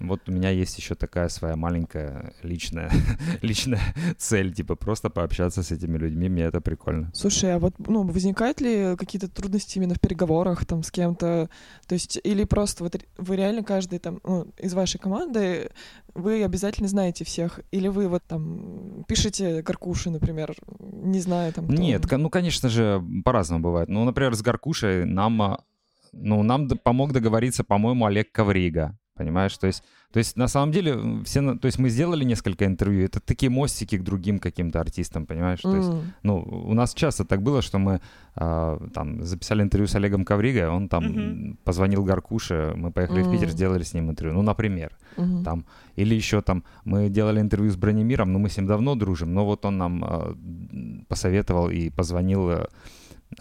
вот 0.00 0.28
у 0.28 0.32
меня 0.32 0.50
есть 0.50 0.76
еще 0.78 0.94
такая 0.94 1.28
своя 1.28 1.56
маленькая 1.56 2.32
личная, 2.42 2.90
личная 3.42 3.80
цель, 4.16 4.52
типа 4.52 4.76
просто 4.76 5.10
пообщаться 5.10 5.62
с 5.62 5.70
этими 5.70 5.98
людьми, 5.98 6.28
мне 6.28 6.44
это 6.44 6.60
прикольно. 6.60 7.10
Слушай, 7.14 7.54
а 7.54 7.58
вот 7.58 7.74
ну, 7.78 8.04
возникают 8.04 8.60
ли 8.60 8.96
какие-то 8.96 9.28
трудности 9.28 9.78
именно 9.78 9.94
в 9.94 10.00
переговорах 10.00 10.64
там 10.66 10.82
с 10.82 10.90
кем-то? 10.90 11.48
То 11.86 11.94
есть, 11.94 12.18
или 12.22 12.44
просто 12.44 12.84
вот 12.84 12.96
вы 13.16 13.36
реально 13.36 13.64
каждый 13.64 13.98
там 13.98 14.20
ну, 14.24 14.46
из 14.58 14.74
вашей 14.74 14.98
команды, 14.98 15.70
вы 16.14 16.44
обязательно 16.44 16.88
знаете 16.88 17.24
всех? 17.24 17.60
Или 17.70 17.88
вы 17.88 18.08
вот 18.08 18.22
там 18.24 19.04
пишете 19.08 19.62
Гаркуши, 19.62 20.10
например, 20.10 20.54
не 20.78 21.20
знаю 21.20 21.52
там 21.52 21.66
кто 21.66 21.74
Нет, 21.74 22.12
он? 22.12 22.22
ну, 22.22 22.30
конечно 22.30 22.68
же, 22.68 23.02
по-разному 23.24 23.62
бывает. 23.62 23.88
Ну, 23.88 24.04
например, 24.04 24.34
с 24.34 24.42
Гаркушей 24.42 25.04
нам, 25.04 25.40
а, 25.42 25.64
ну, 26.12 26.42
нам 26.42 26.68
помог 26.68 27.12
договориться, 27.12 27.64
по-моему, 27.64 28.06
Олег 28.06 28.32
Коврига. 28.32 28.96
Понимаешь, 29.18 29.58
то 29.58 29.66
есть, 29.66 29.82
то 30.12 30.20
есть 30.20 30.36
на 30.36 30.46
самом 30.46 30.70
деле 30.70 31.24
все, 31.24 31.56
то 31.56 31.66
есть 31.66 31.80
мы 31.80 31.88
сделали 31.88 32.22
несколько 32.24 32.64
интервью, 32.66 33.04
это 33.04 33.18
такие 33.18 33.50
мостики 33.50 33.98
к 33.98 34.04
другим 34.04 34.38
каким-то 34.38 34.80
артистам, 34.80 35.26
понимаешь, 35.26 35.60
то 35.60 35.74
есть, 35.74 35.88
ну, 36.22 36.38
у 36.38 36.72
нас 36.72 36.94
часто 36.94 37.24
так 37.24 37.42
было, 37.42 37.60
что 37.60 37.78
мы 37.78 38.00
а, 38.36 38.78
там 38.94 39.24
записали 39.24 39.62
интервью 39.62 39.88
с 39.88 39.96
Олегом 39.96 40.24
Ковригой, 40.24 40.68
он 40.68 40.88
там 40.88 41.04
м, 41.04 41.58
позвонил 41.64 42.04
Гаркуше, 42.04 42.74
мы 42.76 42.92
поехали 42.92 43.22
в 43.24 43.30
Питер, 43.32 43.48
сделали 43.50 43.82
с 43.82 43.92
ним 43.92 44.08
интервью, 44.08 44.36
ну, 44.36 44.42
например, 44.42 44.96
мгм. 45.16 45.42
там, 45.42 45.64
или 45.96 46.14
еще 46.14 46.40
там, 46.40 46.62
мы 46.84 47.08
делали 47.08 47.40
интервью 47.40 47.72
с 47.72 47.76
Бронемиром, 47.76 48.32
но 48.32 48.38
мы 48.38 48.48
с 48.48 48.56
ним 48.56 48.66
давно 48.68 48.94
дружим, 48.94 49.34
но 49.34 49.44
вот 49.44 49.64
он 49.64 49.78
нам 49.78 50.04
а, 50.04 50.32
м, 50.72 51.04
посоветовал 51.08 51.70
и 51.70 51.90
позвонил 51.90 52.50
э, 52.50 52.66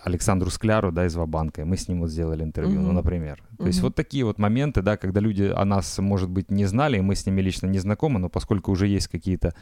Александру 0.04 0.50
Скляру, 0.50 0.91
да, 0.91 1.06
из 1.06 1.15
Вабанка, 1.15 1.62
и 1.62 1.63
мы 1.63 1.78
с 1.78 1.88
ним 1.88 2.02
вот 2.02 2.10
сделали 2.10 2.43
интервью, 2.43 2.82
ну, 2.82 2.88
Мгм. 2.88 2.95
например. 2.95 3.41
То 3.58 3.67
есть 3.67 3.82
вот 3.82 3.95
такие 3.95 4.26
вот 4.26 4.38
моменты, 4.38 4.82
да, 4.82 4.97
когда 4.97 5.19
люди 5.21 5.43
о 5.56 5.65
нас, 5.65 5.97
может 6.00 6.30
быть, 6.30 6.52
не 6.52 6.65
знали, 6.65 6.97
и 6.97 7.02
мы 7.02 7.15
с 7.15 7.26
ними 7.26 7.41
лично 7.41 7.67
не 7.67 7.80
знакомы, 7.80 8.19
но 8.19 8.30
поскольку 8.30 8.71
уже 8.71 8.88
есть 8.88 9.08
какие-то 9.08 9.54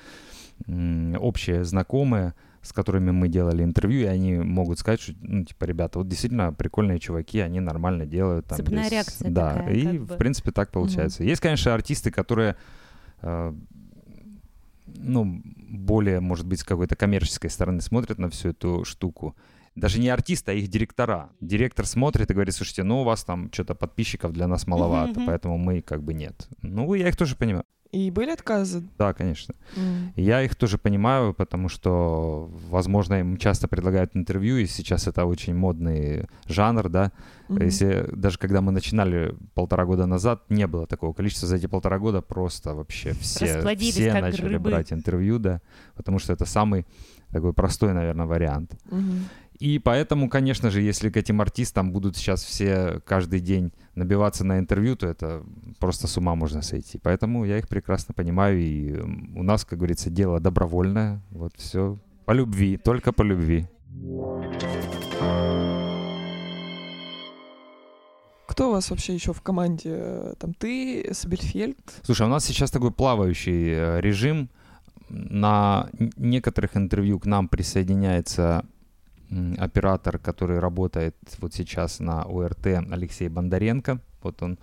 м, 0.68 1.16
общие 1.20 1.64
знакомые, 1.66 2.34
с 2.62 2.72
которыми 2.74 3.12
мы 3.12 3.28
делали 3.28 3.64
интервью, 3.64 4.02
и 4.02 4.06
они 4.06 4.36
могут 4.38 4.80
сказать, 4.80 5.02
что, 5.02 5.14
ну, 5.22 5.44
типа, 5.44 5.66
ребята, 5.66 6.00
вот 6.00 6.08
действительно 6.08 6.54
прикольные 6.54 6.98
чуваки, 7.00 7.40
они 7.40 7.60
нормально 7.60 8.06
делают. 8.06 8.48
Там, 8.48 8.58
Цепная 8.58 8.84
без- 8.86 8.92
реакция 8.92 9.30
Да, 9.32 9.54
такая, 9.56 9.74
и, 9.74 9.98
в 10.00 10.08
бы. 10.08 10.16
принципе, 10.16 10.52
так 10.52 10.72
получается. 10.72 11.24
Есть, 11.24 11.42
конечно, 11.42 11.74
артисты, 11.74 12.10
которые, 12.10 12.56
э, 13.22 13.54
ну, 14.88 15.42
более, 15.70 16.20
может 16.22 16.46
быть, 16.48 16.60
с 16.60 16.64
какой-то 16.64 16.96
коммерческой 16.96 17.50
стороны 17.50 17.82
смотрят 17.82 18.18
на 18.18 18.30
всю 18.30 18.50
эту 18.50 18.86
штуку. 18.86 19.36
Даже 19.76 20.00
не 20.00 20.10
артисты, 20.10 20.52
а 20.52 20.54
их 20.54 20.70
директора. 20.70 21.30
Директор 21.42 21.86
смотрит 21.86 22.32
и 22.32 22.34
говорит, 22.34 22.56
слушайте, 22.56 22.84
ну, 22.84 23.02
у 23.02 23.04
вас 23.04 23.24
там 23.24 23.50
что-то 23.52 23.76
подписчиков 23.76 24.32
для 24.32 24.48
нас 24.48 24.68
маловато, 24.68 25.20
мгм. 25.20 25.26
поэтому 25.28 25.58
мы 25.58 25.82
как 25.82 26.02
бы 26.02 26.14
нет. 26.14 26.48
Ну, 26.62 26.94
я 26.94 27.10
их 27.10 27.18
тоже 27.18 27.36
понимаю. 27.36 27.66
И 27.96 28.12
были 28.12 28.32
отказы? 28.32 28.84
Да, 28.98 29.14
конечно. 29.14 29.56
И 30.16 30.22
Я 30.22 30.42
их 30.42 30.56
тоже 30.56 30.78
понимаю, 30.78 31.34
потому 31.34 31.70
что, 31.70 32.50
возможно, 32.70 33.20
им 33.20 33.38
часто 33.38 33.68
предлагают 33.70 34.16
интервью, 34.16 34.58
и 34.58 34.66
сейчас 34.66 35.08
это 35.08 35.26
очень 35.26 35.56
модный 35.56 36.28
жанр, 36.46 36.90
да. 36.90 37.12
мгм. 37.48 37.64
Если 37.64 38.10
даже 38.12 38.38
когда 38.38 38.60
мы 38.60 38.72
начинали 38.74 39.36
полтора 39.54 39.86
года 39.86 40.08
назад, 40.08 40.44
не 40.50 40.68
было 40.68 40.88
такого 40.88 41.14
количества. 41.14 41.48
За 41.48 41.56
эти 41.56 41.68
полтора 41.68 42.00
года 42.00 42.22
просто 42.22 42.74
вообще 42.74 43.14
все, 43.14 43.62
все 43.78 44.14
начали 44.14 44.50
грибы. 44.50 44.72
брать 44.72 44.92
интервью, 44.92 45.40
да, 45.40 45.62
потому 45.96 46.20
что 46.20 46.34
это 46.34 46.46
самый 46.46 46.86
такой 47.32 47.54
простой, 47.54 47.94
наверное, 47.94 48.26
вариант. 48.26 48.78
Мгм. 48.92 49.30
И 49.60 49.80
поэтому, 49.80 50.30
конечно 50.30 50.70
же, 50.70 50.82
если 50.82 51.10
к 51.10 51.18
этим 51.18 51.40
артистам 51.42 51.92
будут 51.92 52.18
сейчас 52.18 52.44
все 52.44 53.02
каждый 53.06 53.40
день 53.40 53.72
набиваться 53.96 54.44
на 54.44 54.60
интервью, 54.60 54.96
то 54.96 55.08
это 55.08 55.44
просто 55.80 56.08
с 56.08 56.18
ума 56.18 56.36
можно 56.36 56.62
сойти. 56.62 57.00
Поэтому 57.02 57.46
я 57.46 57.58
их 57.58 57.68
прекрасно 57.68 58.14
понимаю, 58.14 58.60
и 58.60 59.00
у 59.34 59.44
нас, 59.44 59.64
как 59.64 59.80
говорится, 59.80 60.10
дело 60.10 60.40
добровольное. 60.40 61.22
Вот 61.32 61.54
все 61.56 61.98
по 62.26 62.32
любви, 62.32 62.78
только 62.78 63.14
по 63.14 63.22
любви. 63.22 63.68
Кто 68.48 68.70
у 68.70 68.72
вас 68.72 68.90
вообще 68.90 69.14
еще 69.14 69.34
в 69.34 69.42
команде? 69.42 70.34
Там 70.40 70.54
ты, 70.54 71.10
Сабельфельд? 71.14 71.78
Слушай, 72.04 72.28
у 72.28 72.30
нас 72.30 72.46
сейчас 72.46 72.72
такой 72.72 72.92
плавающий 72.92 73.70
э, 73.70 74.02
режим. 74.02 74.50
На 75.10 75.90
некоторых 76.18 76.76
интервью 76.78 77.20
к 77.20 77.26
нам 77.26 77.48
присоединяется 77.48 78.66
оператор, 79.58 80.18
который 80.18 80.60
работает 80.60 81.16
вот 81.40 81.54
сейчас 81.54 82.00
на 82.00 82.24
ОРТ, 82.24 82.68
Алексей 82.92 83.28
Бондаренко. 83.30 84.00
Вот 84.22 84.42
он 84.42 84.58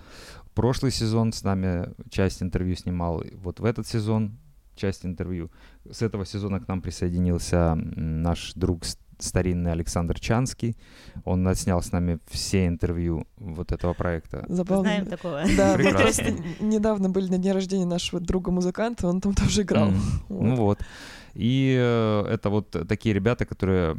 прошлый 0.55 0.93
сезон 0.93 1.33
с 1.33 1.45
нами 1.45 1.89
часть 2.11 2.43
интервью 2.43 2.77
снимал, 2.77 3.23
вот 3.43 3.61
в 3.61 3.65
этот 3.65 3.87
сезон 3.87 4.39
часть 4.75 5.05
интервью. 5.05 5.51
С 5.91 6.03
этого 6.03 6.25
сезона 6.27 6.61
к 6.61 6.69
нам 6.69 6.81
присоединился 6.81 7.75
наш 7.75 8.55
друг 8.55 8.85
старинный 9.19 9.73
Александр 9.73 10.19
Чанский. 10.19 10.77
Он 11.25 11.47
отснял 11.47 11.81
с 11.83 11.93
нами 11.93 12.19
все 12.29 12.67
интервью 12.67 13.27
вот 13.37 13.73
этого 13.73 13.95
проекта. 13.95 14.45
Забавно. 14.49 14.83
Знаем 14.83 15.07
такого. 15.07 15.43
Да, 15.57 15.77
мы 15.79 15.91
просто 15.91 16.35
недавно 16.61 17.09
были 17.09 17.29
на 17.29 17.39
дне 17.39 17.53
рождения 17.53 17.87
нашего 17.87 18.21
друга-музыканта, 18.21 19.07
он 19.07 19.21
там 19.21 19.35
тоже 19.35 19.63
играл. 19.63 19.91
Вот. 20.29 20.43
Ну 20.43 20.57
вот. 20.57 20.79
И 21.35 21.77
э, 21.79 22.27
это 22.29 22.51
вот 22.51 22.71
такие 22.89 23.15
ребята, 23.15 23.45
которые 23.45 23.97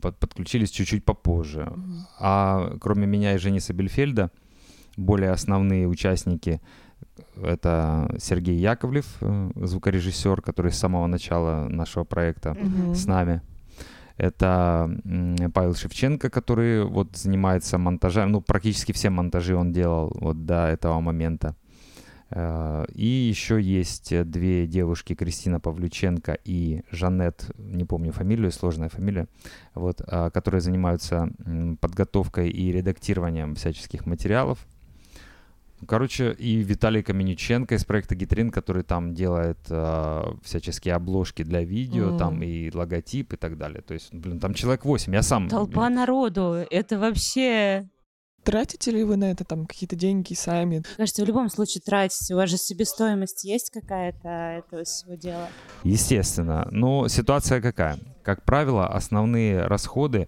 подключились 0.00 0.70
чуть-чуть 0.70 1.04
попозже. 1.04 1.72
А 2.18 2.76
кроме 2.80 3.06
меня 3.06 3.34
и 3.34 3.38
Жени 3.38 3.60
Сабельфельда, 3.60 4.30
более 4.96 5.30
основные 5.30 5.86
участники 5.86 6.60
это 7.42 8.14
Сергей 8.18 8.58
Яковлев, 8.58 9.06
э, 9.20 9.50
звукорежиссер, 9.54 10.42
который 10.42 10.72
с 10.72 10.78
самого 10.78 11.06
начала 11.06 11.68
нашего 11.68 12.04
проекта 12.04 12.56
Мгм. 12.60 12.94
с 12.94 13.06
нами. 13.06 13.40
Это 14.16 14.90
Павел 15.54 15.74
Шевченко, 15.74 16.28
который 16.28 16.84
вот 16.84 17.16
занимается 17.16 17.78
монтажем, 17.78 18.32
ну 18.32 18.42
практически 18.42 18.92
все 18.92 19.08
монтажи 19.08 19.56
он 19.56 19.72
делал 19.72 20.12
вот 20.14 20.44
до 20.44 20.66
этого 20.66 21.00
момента. 21.00 21.56
Э, 22.30 22.84
И 22.94 23.06
еще 23.06 23.60
есть 23.60 24.12
э, 24.12 24.24
две 24.24 24.66
девушки, 24.66 25.14
Кристина 25.14 25.58
Павлюченко 25.60 26.38
и 26.44 26.82
Жанет, 26.90 27.50
не 27.58 27.84
помню 27.84 28.12
фамилию, 28.12 28.52
сложная 28.52 28.88
фамилия, 28.88 29.26
вот, 29.74 30.00
а, 30.06 30.30
которые 30.30 30.60
занимаются 30.60 31.28
подготовкой 31.80 32.50
и 32.50 32.72
редактированием 32.72 33.54
всяческих 33.54 34.06
материалов. 34.06 34.58
Короче, 35.88 36.32
и 36.32 36.56
Виталий 36.56 37.02
Каменюченко 37.02 37.74
из 37.74 37.84
проекта 37.86 38.14
Гитрин, 38.14 38.50
который 38.50 38.82
там 38.82 39.14
делает 39.14 39.58
а, 39.70 40.36
всяческие 40.42 40.94
обложки 40.94 41.42
для 41.42 41.64
видео, 41.64 42.10
М. 42.10 42.18
там 42.18 42.42
и 42.42 42.70
логотип 42.74 43.32
и 43.32 43.36
так 43.36 43.56
далее. 43.56 43.80
То 43.80 43.94
есть, 43.94 44.12
блин, 44.14 44.38
там 44.40 44.52
человек 44.54 44.84
8. 44.84 45.14
Я 45.14 45.22
сам... 45.22 45.48
Толпа 45.48 45.88
народу. 45.88 46.64
Это 46.70 46.98
вообще... 46.98 47.88
Тратите 48.44 48.90
ли 48.90 49.04
вы 49.04 49.16
на 49.16 49.30
это 49.30 49.44
там 49.44 49.66
какие-то 49.66 49.96
деньги 49.96 50.32
сами? 50.34 50.82
Кажется, 50.96 51.22
в 51.24 51.26
любом 51.28 51.50
случае 51.50 51.82
тратить. 51.82 52.30
У 52.30 52.36
вас 52.36 52.48
же 52.48 52.56
себестоимость 52.56 53.44
есть 53.44 53.70
какая-то 53.70 54.28
этого 54.28 54.84
всего 54.84 55.14
дела? 55.14 55.48
Естественно. 55.84 56.66
Но 56.70 57.06
ситуация 57.08 57.60
какая? 57.60 57.98
Как 58.22 58.42
правило, 58.44 58.86
основные 58.88 59.66
расходы 59.66 60.26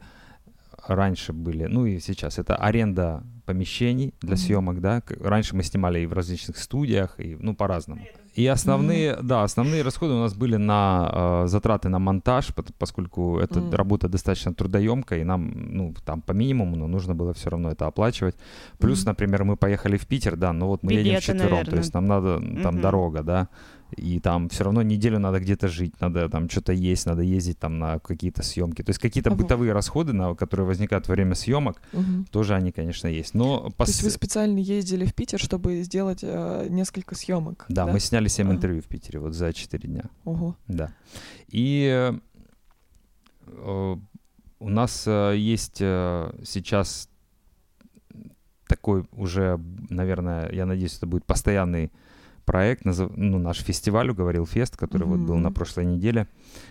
раньше 0.87 1.33
были, 1.33 1.65
ну 1.67 1.87
и 1.87 2.01
сейчас, 2.01 2.39
это 2.39 2.57
аренда 2.57 3.23
помещений 3.47 4.15
для 4.21 4.33
Мгм. 4.33 4.37
съемок, 4.37 4.81
да. 4.81 5.03
Раньше 5.21 5.57
мы 5.57 5.63
снимали 5.63 6.01
и 6.01 6.07
в 6.07 6.13
различных 6.13 6.59
студиях, 6.59 7.19
и, 7.19 7.37
ну, 7.37 7.55
по-разному. 7.55 8.03
И 8.35 8.47
основные, 8.47 9.17
да, 9.23 9.43
основные 9.43 9.83
расходы 9.83 10.15
у 10.15 10.19
нас 10.21 10.35
были 10.35 10.57
на 10.57 11.43
э, 11.45 11.49
затраты 11.49 11.89
на 11.89 11.99
монтаж, 11.99 12.49
поскольку 12.79 13.39
эта 13.39 13.61
Мгм. 13.61 13.75
работа 13.75 14.09
достаточно 14.09 14.55
трудоемкая, 14.55 15.21
и 15.21 15.25
нам, 15.25 15.53
ну, 15.55 15.95
там 16.05 16.23
по 16.23 16.33
минимуму, 16.33 16.77
но 16.77 16.87
нужно 16.87 17.15
было 17.15 17.33
все 17.35 17.51
равно 17.51 17.71
это 17.71 17.87
оплачивать. 17.87 18.35
Плюс, 18.79 19.01
Мгм. 19.01 19.11
например, 19.11 19.45
мы 19.45 19.57
поехали 19.57 19.97
в 19.99 20.07
Питер, 20.07 20.37
да, 20.37 20.53
но 20.53 20.67
вот 20.69 20.83
мы 20.83 20.93
едем 20.93 21.05
Билеты, 21.11 21.23
вчетвером, 21.23 21.51
то 21.51 21.57
наверное. 21.57 21.79
есть 21.81 21.95
нам 21.95 22.07
надо, 22.07 22.39
там 22.63 22.75
Мгм. 22.75 22.81
дорога, 22.81 23.23
да, 23.23 23.49
и 23.97 24.19
там 24.21 24.49
все 24.49 24.65
равно 24.65 24.83
неделю 24.83 25.19
надо 25.19 25.41
где-то 25.41 25.69
жить, 25.69 26.01
надо 26.01 26.29
там 26.29 26.49
что-то 26.49 26.73
есть, 26.73 27.07
надо 27.07 27.23
ездить 27.23 27.59
там 27.59 27.79
на 27.79 27.99
какие-то 27.99 28.43
съемки. 28.43 28.83
То 28.83 28.91
есть 28.91 29.01
какие-то 29.01 29.31
Ага. 29.31 29.43
бытовые 29.43 29.73
расходы, 29.73 30.13
на, 30.13 30.35
которые 30.35 30.67
возникают 30.67 31.09
во 31.09 31.15
время 31.15 31.35
съемок, 31.35 31.81
Мгм. 31.93 32.27
тоже 32.31 32.55
они, 32.55 32.73
конечно, 32.73 33.07
есть. 33.09 33.35
но... 33.35 33.71
То 33.77 33.85
есть 33.85 34.03
вы 34.03 34.11
специально 34.11 34.59
ездили 34.59 35.05
в 35.05 35.15
Питер, 35.15 35.39
чтобы 35.39 35.83
сделать 35.83 36.21
э, 36.23 36.67
несколько 36.71 37.15
съемок? 37.15 37.67
Да, 37.69 37.87
мы 37.87 38.01
сняли 38.01 38.29
7 38.29 38.49
А. 38.49 38.53
интервью 38.53 38.83
в 38.83 38.87
Питере 38.87 39.19
вот 39.21 39.35
за 39.35 39.53
4 39.53 39.89
дня. 39.89 40.05
Ого. 40.25 40.57
Да. 40.69 40.93
И 41.49 41.89
э, 43.47 43.97
у 44.59 44.69
нас 44.69 45.05
э, 45.07 45.35
есть 45.37 45.79
э, 45.81 46.33
сейчас 46.45 47.09
такой 48.69 49.05
уже, 49.13 49.61
наверное, 49.91 50.51
я 50.53 50.65
надеюсь, 50.67 50.97
это 50.97 51.07
будет 51.07 51.25
постоянный 51.27 51.93
проект, 52.53 52.85
ну, 52.85 53.39
наш 53.39 53.63
фестиваль 53.63 54.11
«Уговорил 54.11 54.45
фест», 54.45 54.77
который 54.77 55.07
вот 55.07 55.21
был 55.21 55.37
на 55.39 55.51
прошлой 55.51 55.87
неделе. 55.87 56.27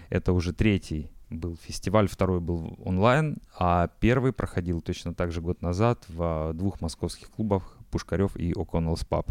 Это 0.09 0.31
уже 0.31 0.53
третий 0.53 1.09
был 1.31 1.57
фестиваль, 1.59 2.07
второй 2.07 2.39
был 2.39 2.77
онлайн, 2.85 3.37
а 3.57 3.89
первый 3.99 4.31
проходил 4.31 4.81
точно 4.81 5.15
так 5.15 5.31
же 5.31 5.41
год 5.41 5.63
назад 5.63 6.05
в 6.07 6.51
двух 6.53 6.81
московских 6.81 7.31
клубах 7.31 7.77
«Пушкарев» 7.89 8.35
и 8.35 8.51
«О'Коннелл's 8.53 9.07
Pub». 9.09 9.25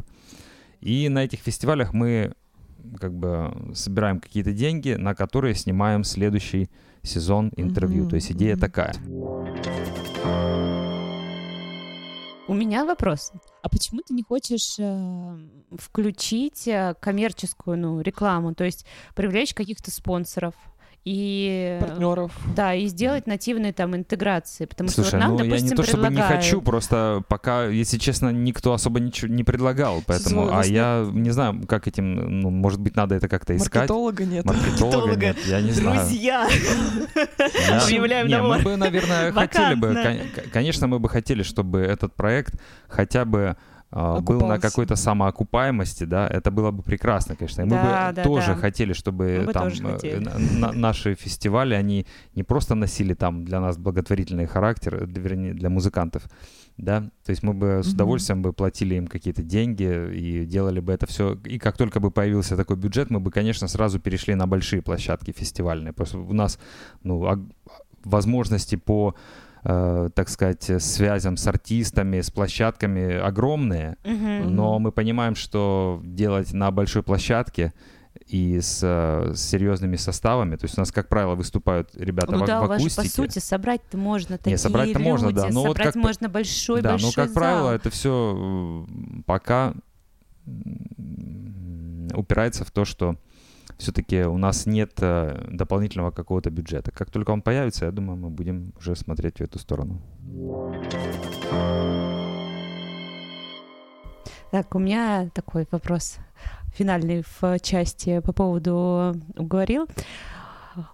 И 0.81 1.09
на 1.09 1.23
этих 1.23 1.39
фестивалях 1.39 1.93
мы 1.93 2.33
как 2.99 3.13
бы 3.15 3.73
собираем 3.75 4.19
какие-то 4.19 4.53
деньги, 4.53 4.95
на 4.95 5.15
которые 5.15 5.55
снимаем 5.55 6.03
следующий 6.03 6.69
сезон 7.03 7.53
интервью. 7.57 8.03
Мгм, 8.03 8.11
То 8.11 8.17
есть 8.17 8.33
идея 8.33 8.57
такая. 8.57 8.95
У 12.51 12.53
меня 12.53 12.85
вопрос. 12.85 13.31
А 13.63 13.69
почему 13.69 14.01
ты 14.01 14.13
не 14.13 14.25
хочешь 14.25 14.75
э, 14.77 15.39
включить 15.79 16.67
э, 16.67 16.97
коммерческую 16.99 17.79
ну, 17.79 18.01
рекламу, 18.01 18.57
то 18.57 18.65
есть 18.65 18.87
привлечь 19.15 19.55
каких-то 19.55 19.93
спонсоров 19.93 20.57
и 21.05 21.79
Партнеров. 21.81 22.33
да 22.55 22.75
и 22.75 22.87
сделать 22.87 23.27
нативные 23.27 23.73
там 23.73 23.97
интеграции, 23.97 24.67
потому 24.67 24.91
что 24.91 25.03
Слушай, 25.03 25.15
вот 25.15 25.21
нам, 25.21 25.31
ну 25.33 25.39
я 25.39 25.45
допустим, 25.45 25.69
не 25.71 25.75
то 25.77 25.83
чтобы 25.83 26.03
не 26.05 26.09
предлагают- 26.09 26.45
хочу, 26.45 26.61
просто 26.63 27.23
пока, 27.27 27.65
если 27.67 27.97
честно, 27.97 28.29
никто 28.31 28.75
особо 28.75 29.01
ничего 29.01 29.33
не 29.33 29.43
предлагал, 29.43 30.03
поэтому, 30.07 30.47
у 30.47 30.53
а 30.53 30.65
я 30.65 31.09
не 31.11 31.31
знаю, 31.31 31.63
как 31.67 31.89
этим, 31.89 32.41
ну, 32.41 32.51
может 32.51 32.81
быть, 32.81 32.97
надо 32.97 33.15
это 33.15 33.29
как-то 33.29 33.57
искать. 33.57 33.75
Маркетолога 33.89 34.25
нет. 34.27 34.45
Маркетолога 34.45 35.07
Маркетолога. 35.09 35.17
нет, 35.27 35.37
я 35.47 35.61
не 35.63 35.71
знаю. 35.71 36.01
Друзья! 36.01 36.49
Я- 37.69 37.83
Объявляем 37.83 38.27
не, 38.29 38.35
набор. 38.37 38.59
мы 38.59 38.63
бы, 38.63 38.77
наверное, 38.77 39.33
хотели 39.33 39.75
бы, 39.75 39.97
конечно, 40.53 40.87
мы 40.87 40.99
бы 40.99 41.09
хотели, 41.09 41.43
чтобы 41.43 41.81
этот 41.81 42.15
проект 42.15 42.55
хотя 42.89 43.25
бы 43.25 43.57
а, 43.93 44.21
был 44.21 44.39
на 44.41 44.55
Окупался. 44.55 44.61
какой-то 44.69 44.97
самоокупаемости, 44.97 46.05
да, 46.05 46.29
это 46.29 46.51
было 46.51 46.71
бы 46.71 46.83
прекрасно, 46.83 47.35
конечно. 47.37 47.63
И 47.63 47.65
мы 47.65 47.71
Да, 47.71 48.09
бы 48.11 48.17
да, 48.17 48.23
тоже 48.23 48.55
да. 48.55 48.55
хотели, 48.55 48.93
чтобы 48.93 49.43
Мы 49.47 49.53
там 49.53 49.69
э, 49.69 49.71
хотели. 49.93 50.19
на- 50.19 50.39
на- 50.39 50.73
наши 50.73 51.15
фестивали, 51.15 51.75
они 51.75 52.07
не 52.35 52.43
просто 52.45 52.75
носили 52.75 53.15
там 53.15 53.45
для 53.45 53.61
нас 53.61 53.77
благотворительный 53.79 54.47
характер, 54.47 54.95
э, 54.95 55.07
вернее, 55.07 55.55
для 55.55 55.71
музыкантов, 55.71 56.23
да, 56.77 57.01
то 57.25 57.31
есть 57.31 57.43
мы 57.43 57.53
бы 57.53 57.81
с 57.83 57.93
удовольствием 57.93 58.43
бы 58.43 58.53
платили 58.53 58.95
им 58.95 59.07
какие-то 59.09 59.43
деньги 59.43 60.15
и 60.17 60.47
делали 60.47 60.81
бы 60.81 60.93
это 60.93 61.07
все. 61.07 61.35
И 61.45 61.59
как 61.59 61.77
только 61.77 61.99
бы 62.01 62.11
появился 62.11 62.57
такой 62.57 62.77
бюджет, 62.77 63.11
мы 63.11 63.19
бы, 63.21 63.31
конечно, 63.33 63.69
сразу 63.69 63.99
перешли 63.99 64.35
на 64.37 64.47
большие 64.47 64.83
площадки 64.83 65.33
фестивальные. 65.33 65.93
Просто 65.93 66.19
у 66.19 66.33
нас, 66.33 66.59
ну, 67.03 67.19
возможности 68.05 68.77
по 68.77 69.15
э, 69.65 70.09
так 70.15 70.29
сказать, 70.29 70.71
связям 70.83 71.37
с 71.37 71.47
артистами, 71.47 72.21
с 72.21 72.31
площадками 72.31 73.17
огромные, 73.19 73.97
Мгм. 74.05 74.55
но 74.55 74.79
мы 74.79 74.93
понимаем, 74.93 75.35
что 75.35 76.01
делать 76.05 76.53
на 76.53 76.71
большой 76.71 77.03
площадке 77.03 77.73
и 78.27 78.61
с, 78.61 78.81
э, 78.83 79.35
с 79.35 79.41
серьезными 79.41 79.97
составами, 79.97 80.57
то 80.57 80.65
есть 80.65 80.77
у 80.79 80.81
нас, 80.81 80.91
как 80.93 81.09
правило, 81.09 81.35
выступают 81.35 81.91
ребята 81.95 82.33
Ну 82.33 82.45
в, 82.45 82.47
да, 82.47 82.61
в 82.61 82.65
у 82.65 82.67
вас 82.69 82.81
же, 82.83 82.89
по 82.89 83.03
акустике. 83.03 83.09
сути, 83.15 83.39
собрать-то 83.39 83.97
можно 83.99 84.39
такие 84.39 84.57
собрать-то 84.59 84.99
можно, 84.99 85.33
да, 85.33 85.45
люди, 85.45 85.55
но 85.55 85.61
вот 85.63 85.69
собрать 85.77 85.87
как 85.87 85.95
по- 85.95 86.01
можно 86.01 86.29
большой-большой 86.29 86.83
да, 86.83 87.07
но, 87.07 87.13
как 87.27 87.35
правило, 87.35 87.67
зал. 87.69 87.73
это 87.75 87.91
все 87.91 88.87
пока 89.27 89.75
упирается 92.15 92.65
в 92.65 92.71
то, 92.71 92.85
что 92.85 93.17
все-таки 93.81 94.23
у 94.23 94.37
нас 94.37 94.67
нет 94.67 94.93
э, 95.01 95.47
дополнительного 95.51 96.11
какого-то 96.11 96.51
бюджета. 96.51 96.93
Как 96.93 97.11
только 97.11 97.31
он 97.31 97.43
появится, 97.43 97.87
я 97.87 97.91
думаю, 97.91 98.17
мы 98.19 98.31
будем 98.31 98.73
уже 98.79 98.95
смотреть 98.95 99.39
в 99.39 99.41
эту 99.41 99.59
сторону. 99.59 100.01
Так, 104.51 104.75
у 104.75 104.79
меня 104.79 105.31
такой 105.33 105.67
вопрос 105.71 106.19
финальный 106.75 107.25
в 107.41 107.59
части 107.61 108.21
по 108.21 108.33
поводу 108.33 109.17
уговорил. 109.37 109.89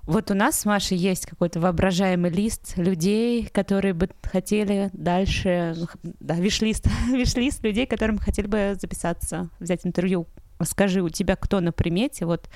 Вот 0.04 0.30
у 0.30 0.34
нас 0.34 0.60
с 0.60 0.64
Машей 0.64 0.96
есть 0.96 1.26
какой-то 1.26 1.60
воображаемый 1.60 2.30
лист 2.30 2.76
людей, 2.76 3.46
которые 3.46 3.94
бы 3.94 4.08
хотели 4.22 4.90
дальше, 4.92 5.74
ну, 5.76 6.12
да, 6.20 6.34
виш-лист, 6.34 6.86
виш-лист 7.08 7.62
людей, 7.62 7.86
которым 7.86 8.18
хотели 8.18 8.46
бы 8.46 8.76
записаться, 8.80 9.50
взять 9.58 9.84
интервью. 9.86 10.26
Скажи, 10.62 11.02
у 11.02 11.08
тебя 11.08 11.36
кто 11.36 11.60
на 11.60 11.72
примете, 11.72 12.24
вот 12.26 12.48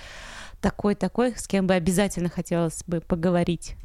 такой-такой, 0.60 1.34
с 1.36 1.46
кем 1.46 1.66
бы 1.66 1.74
обязательно 1.74 2.28
хотелось 2.28 2.82
бы 2.86 3.00
поговорить? 3.00 3.76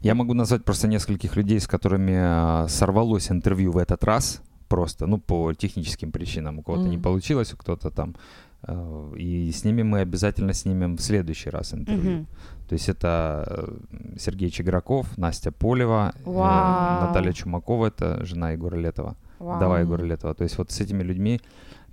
Я 0.00 0.14
могу 0.14 0.34
назвать 0.34 0.64
просто 0.64 0.88
нескольких 0.88 1.36
людей, 1.36 1.58
с 1.60 1.66
которыми 1.66 2.64
э, 2.64 2.68
сорвалось 2.68 3.30
интервью 3.30 3.72
в 3.72 3.78
этот 3.78 4.04
раз, 4.04 4.42
просто, 4.68 5.06
ну, 5.06 5.18
по 5.18 5.52
техническим 5.54 6.12
причинам. 6.12 6.58
У 6.58 6.62
кого-то 6.62 6.84
не 6.88 6.96
Мгм. 6.96 7.02
получилось, 7.02 7.52
у 7.52 7.56
кто-то 7.56 7.90
там. 7.90 8.14
э, 8.62 9.12
И 9.16 9.50
с 9.52 9.64
ними 9.64 9.82
мы 9.82 10.00
обязательно 10.00 10.52
снимем 10.52 10.96
в 10.96 11.00
следующий 11.00 11.50
раз 11.50 11.74
интервью. 11.74 12.10
Мгм. 12.12 12.26
То 12.68 12.74
есть 12.74 12.88
это 12.88 13.44
э, 13.48 14.16
Сергей 14.18 14.50
Чеграков, 14.50 15.18
Настя 15.18 15.50
Полева, 15.50 16.12
э, 16.14 16.20
Вау. 16.24 17.06
Наталья 17.06 17.32
Чумакова, 17.32 17.86
это 17.86 18.24
жена 18.24 18.50
Егора 18.52 18.76
Летова, 18.76 19.16
Вау. 19.38 19.56
вдова 19.56 19.80
Егора 19.80 20.04
Летова. 20.04 20.34
То 20.34 20.44
есть 20.44 20.58
вот 20.58 20.70
с 20.70 20.80
этими 20.80 21.02
людьми 21.02 21.40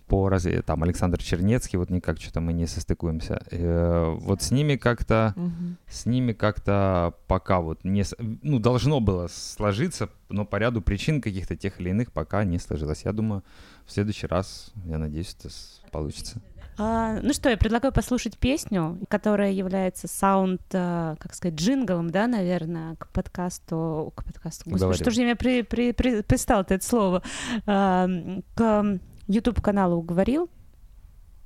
по 0.07 0.29
раз... 0.29 0.47
там 0.65 0.83
Александр 0.83 1.21
Чернецкий, 1.21 1.77
вот 1.77 1.89
никак 1.89 2.19
что-то 2.19 2.39
мы 2.41 2.53
не 2.53 2.65
состыкуемся. 2.67 3.41
Э, 3.51 4.15
Вот 4.19 4.41
с 4.41 4.51
ними 4.51 4.75
как-то 4.77 5.33
Мгм. 5.35 5.77
с 5.89 6.05
ними 6.05 6.33
как-то 6.33 7.13
пока 7.27 7.59
вот 7.59 7.83
не... 7.83 8.03
Ну, 8.19 8.59
должно 8.59 8.99
было 8.99 9.27
сложиться, 9.27 10.09
но 10.29 10.45
по 10.45 10.55
ряду 10.57 10.81
причин 10.81 11.21
каких-то 11.21 11.55
тех 11.55 11.79
или 11.81 11.89
иных 11.89 12.11
пока 12.11 12.43
не 12.43 12.57
сложилось. 12.59 13.03
Я 13.05 13.11
думаю, 13.13 13.43
в 13.85 13.91
следующий 13.91 14.27
раз, 14.27 14.71
я 14.85 14.97
надеюсь, 14.97 15.35
это 15.39 15.49
получится. 15.91 16.41
А, 16.79 17.19
ну 17.23 17.33
что, 17.33 17.49
я 17.49 17.57
предлагаю 17.57 17.91
послушать 17.91 18.37
песню, 18.37 18.99
которая 19.09 19.51
является 19.51 20.07
саунд, 20.07 20.61
а, 20.73 21.15
как 21.17 21.33
сказать, 21.33 21.55
джинглом, 21.59 22.11
да, 22.11 22.27
наверное, 22.27 22.95
к 22.97 23.07
подкасту, 23.09 24.13
к 24.15 24.23
подкасту. 24.23 24.63
Господи, 24.69 24.79
Говорим. 24.83 25.01
что 25.03 25.11
же 25.11 25.21
я 25.23 25.35
при, 25.35 25.63
при, 25.63 25.91
при- 25.91 26.21
пристало-то 26.21 26.75
это 26.75 26.85
слово? 26.85 27.23
А, 27.65 28.07
к 28.55 28.99
YouTube 29.27 29.61
каналу 29.61 29.97
уговорил. 29.97 30.49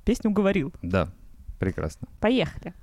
Песню 0.04 0.30
уговорил. 0.30 0.72
Да, 0.82 1.08
прекрасно. 1.58 2.08
Поехали. 2.20 2.74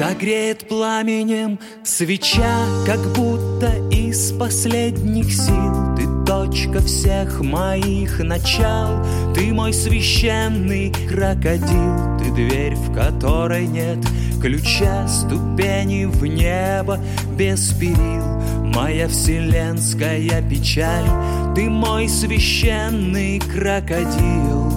Согреет 0.00 0.66
пламенем 0.66 1.58
свеча, 1.84 2.64
как 2.86 3.00
будто 3.14 3.70
из 3.90 4.32
последних 4.32 5.30
сил. 5.30 5.94
Ты 5.94 6.06
точка 6.24 6.80
всех 6.80 7.42
моих 7.42 8.18
начал, 8.20 9.04
ты 9.34 9.52
мой 9.52 9.74
священный 9.74 10.90
крокодил. 11.06 12.18
Ты 12.18 12.30
дверь, 12.30 12.76
в 12.76 12.94
которой 12.94 13.66
нет 13.66 13.98
ключа, 14.40 15.06
ступени 15.06 16.06
в 16.06 16.24
небо 16.24 16.98
без 17.36 17.70
перил. 17.74 18.40
Моя 18.74 19.06
вселенская 19.06 20.40
печаль, 20.48 21.10
ты 21.54 21.68
мой 21.68 22.08
священный 22.08 23.38
крокодил. 23.38 24.72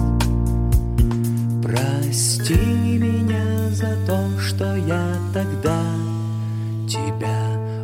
Прости 1.62 2.52
меня 2.52 3.13
за 3.74 3.96
то, 4.06 4.38
что 4.38 4.76
я 4.76 5.16
тогда 5.32 5.82
тебя 6.88 7.36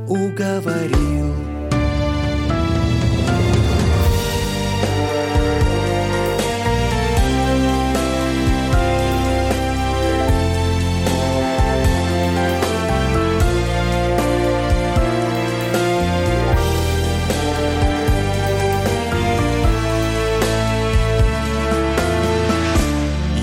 уговорил. 0.06 1.34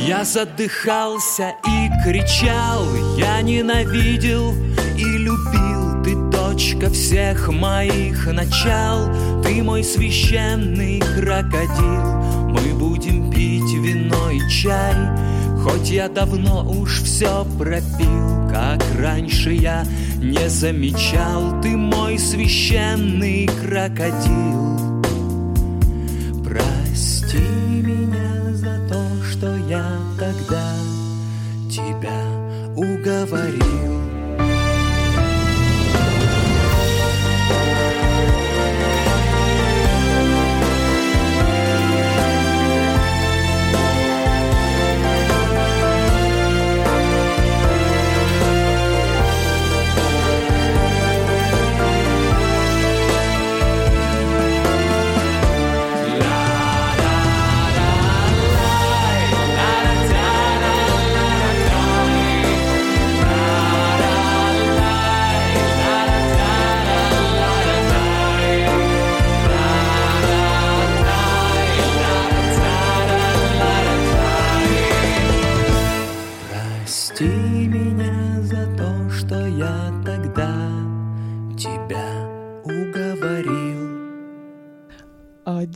Я 0.08 0.24
задыхался 0.24 1.54
и 1.68 1.77
кричал, 2.04 2.86
я 3.18 3.42
ненавидел 3.42 4.54
и 4.98 5.04
любил. 5.04 6.04
Ты 6.04 6.16
точка 6.32 6.90
всех 6.90 7.50
моих 7.50 8.28
начал. 8.28 9.10
Ты 9.44 9.62
мой 9.64 9.84
священный 9.84 11.00
крокодил. 11.00 12.48
Мы 12.50 12.74
будем 12.74 13.32
пить 13.32 13.74
вино 13.74 14.32
и 14.32 14.40
чай. 14.50 14.96
Хоть 15.62 15.90
я 15.90 16.08
давно 16.08 16.64
уж 16.64 17.02
все 17.02 17.46
пропил 17.58 18.48
Как 18.50 18.82
раньше 18.98 19.52
я 19.52 19.84
не 20.22 20.50
замечал. 20.50 21.62
Ты 21.62 21.76
мой 21.76 22.18
священный 22.18 23.50
крокодил 23.62 24.87
уговорил. 33.24 33.87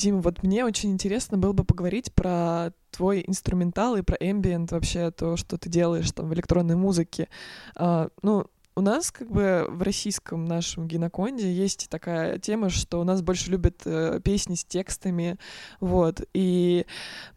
Дим, 0.02 0.22
вот 0.22 0.42
мне 0.42 0.66
очень 0.66 0.92
интересно 0.92 1.38
было 1.38 1.54
бы 1.54 1.64
поговорить 1.64 2.12
про 2.14 2.72
твой 2.90 3.24
инструментал 3.28 3.96
и 3.96 4.02
про 4.02 4.16
эмбиент 4.16 4.72
вообще, 4.72 5.12
то, 5.12 5.38
что 5.38 5.58
ты 5.58 5.70
делаешь 5.70 6.12
там 6.12 6.28
в 6.28 6.34
электронной 6.34 6.76
музыке. 6.76 7.30
А, 7.76 8.10
ну, 8.24 8.48
у 8.76 8.82
нас 8.82 9.12
как 9.12 9.30
бы 9.30 9.68
в 9.70 9.82
российском 9.84 10.46
нашем 10.46 10.88
гиноконде 10.88 11.52
есть 11.52 11.88
такая 11.90 12.40
тема, 12.40 12.70
что 12.70 13.00
у 13.00 13.04
нас 13.04 13.22
больше 13.22 13.52
любят 13.52 13.82
э, 13.86 14.20
песни 14.24 14.56
с 14.56 14.64
текстами, 14.64 15.38
вот, 15.80 16.22
и, 16.34 16.86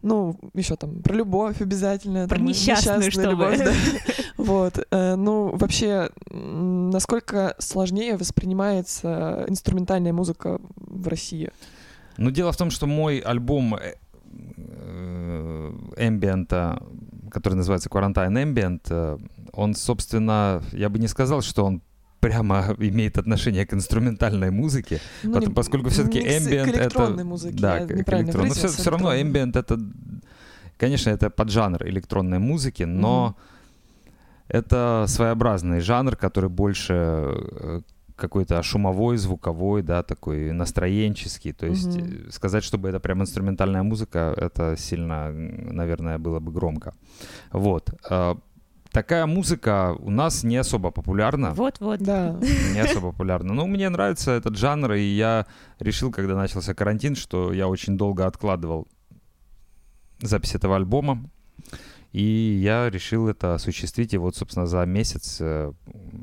ну, 0.01 0.39
еще 0.53 0.75
там 0.75 1.01
про 1.03 1.13
любовь 1.13 1.61
обязательно. 1.61 2.27
Про 2.27 2.37
там, 2.37 2.45
несчастную, 2.45 3.11
чтобы. 3.11 3.31
любовь, 3.31 3.59
да. 3.59 3.73
Вот, 4.37 4.87
э, 4.89 5.15
ну, 5.15 5.55
вообще, 5.55 6.09
насколько 6.31 7.55
сложнее 7.59 8.17
воспринимается 8.17 9.45
инструментальная 9.47 10.13
музыка 10.13 10.59
в 10.75 11.07
России? 11.07 11.51
Ну, 12.17 12.31
дело 12.31 12.51
в 12.51 12.57
том, 12.57 12.69
что 12.71 12.87
мой 12.87 13.19
альбом 13.19 13.75
э, 13.75 13.93
э, 14.57 15.71
эмбиента, 15.97 16.81
который 17.31 17.55
называется 17.55 17.89
Quarantine 17.89 18.31
Ambient, 18.43 18.81
э, 18.89 19.17
он, 19.53 19.73
собственно, 19.75 20.61
я 20.71 20.89
бы 20.89 20.99
не 20.99 21.07
сказал, 21.07 21.41
что 21.41 21.65
он 21.65 21.81
прямо 22.19 22.75
имеет 22.79 23.17
отношение 23.17 23.65
к 23.65 23.73
инструментальной 23.73 24.51
музыке, 24.51 24.99
Ну, 25.23 25.33
потом- 25.33 25.49
не- 25.49 25.55
поскольку 25.55 25.89
все-таки 25.89 26.19
ambient 26.19 26.71
к 26.71 26.75
электронной 26.75 27.15
это... 27.15 27.25
музыке, 27.25 27.57
да, 27.59 27.77
я 27.79 27.85
к- 27.87 27.91
электронной. 27.91 28.25
Но 28.25 28.31
выразился, 28.39 28.67
все, 28.69 28.89
равно 28.91 29.13
ambient 29.13 29.57
это, 29.59 29.79
конечно, 30.77 31.09
это 31.09 31.29
поджанр 31.29 31.85
электронной 31.87 32.39
музыки, 32.39 32.83
но 32.83 33.35
это 34.47 35.05
своеобразный 35.07 35.79
жанр, 35.81 36.15
который 36.15 36.49
больше 36.49 36.93
э, 36.93 37.81
какой-то 38.15 38.61
шумовой, 38.63 39.17
звуковой, 39.17 39.81
да, 39.81 40.03
такой 40.03 40.51
настроенческий. 40.51 41.53
То 41.53 41.65
есть 41.67 41.97
э, 41.97 42.31
сказать, 42.31 42.63
чтобы 42.63 42.89
это 42.89 42.99
прям 42.99 43.21
инструментальная 43.21 43.83
музыка, 43.83 44.33
это 44.37 44.75
сильно, 44.77 45.31
наверное, 45.31 46.17
было 46.17 46.39
бы 46.39 46.51
громко. 46.51 46.93
Вот. 47.51 47.93
Э, 48.09 48.35
Такая 48.95 49.25
музыка 49.25 49.93
у 49.99 50.09
нас 50.09 50.45
не 50.45 50.55
особо 50.55 50.89
популярна. 50.89 51.51
Вот-вот. 51.53 51.99
Да. 51.99 52.39
Не 52.73 52.79
особо 52.79 53.11
популярна. 53.11 53.53
Но 53.53 53.67
мне 53.67 53.89
нравится 53.89 54.31
этот 54.31 54.55
жанр, 54.55 54.93
и 54.93 55.01
я 55.01 55.45
решил, 55.79 56.13
когда 56.13 56.33
начался 56.33 56.73
карантин, 56.73 57.15
что 57.15 57.51
я 57.51 57.67
очень 57.67 57.97
долго 57.97 58.25
откладывал 58.25 58.87
запись 60.21 60.55
этого 60.55 60.77
альбома. 60.77 61.29
И 62.15 62.61
я 62.63 62.89
решил 62.89 63.27
это 63.27 63.55
осуществить. 63.55 64.13
И 64.13 64.17
вот, 64.17 64.37
собственно, 64.37 64.67
за 64.67 64.85
месяц 64.85 65.37
э, 65.41 65.73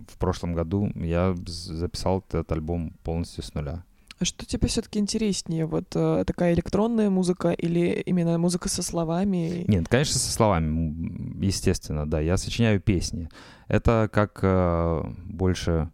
в 0.09 0.17
прошлом 0.17 0.55
году 0.55 0.91
я 0.95 1.35
записал 1.45 2.25
этот 2.27 2.51
альбом 2.51 2.95
полностью 3.05 3.45
с 3.45 3.53
нуля. 3.53 3.85
А 4.19 4.25
что 4.25 4.47
тебе 4.47 4.69
все-таки 4.69 4.99
интереснее? 4.99 5.67
Вот 5.67 5.95
э, 5.95 6.25
такая 6.27 6.55
электронная 6.55 7.11
музыка 7.11 7.51
или 7.51 8.03
именно 8.07 8.39
музыка 8.39 8.71
со 8.71 8.83
словами? 8.83 9.67
Нет, 9.69 9.87
конечно, 9.87 10.19
со 10.19 10.33
словами, 10.33 11.45
естественно, 11.45 12.09
да. 12.09 12.21
Я 12.21 12.39
сочиняю 12.39 12.81
песни. 12.81 13.29
Это 13.69 14.09
как 14.11 14.39
э, 14.41 15.03
больше 15.27 15.91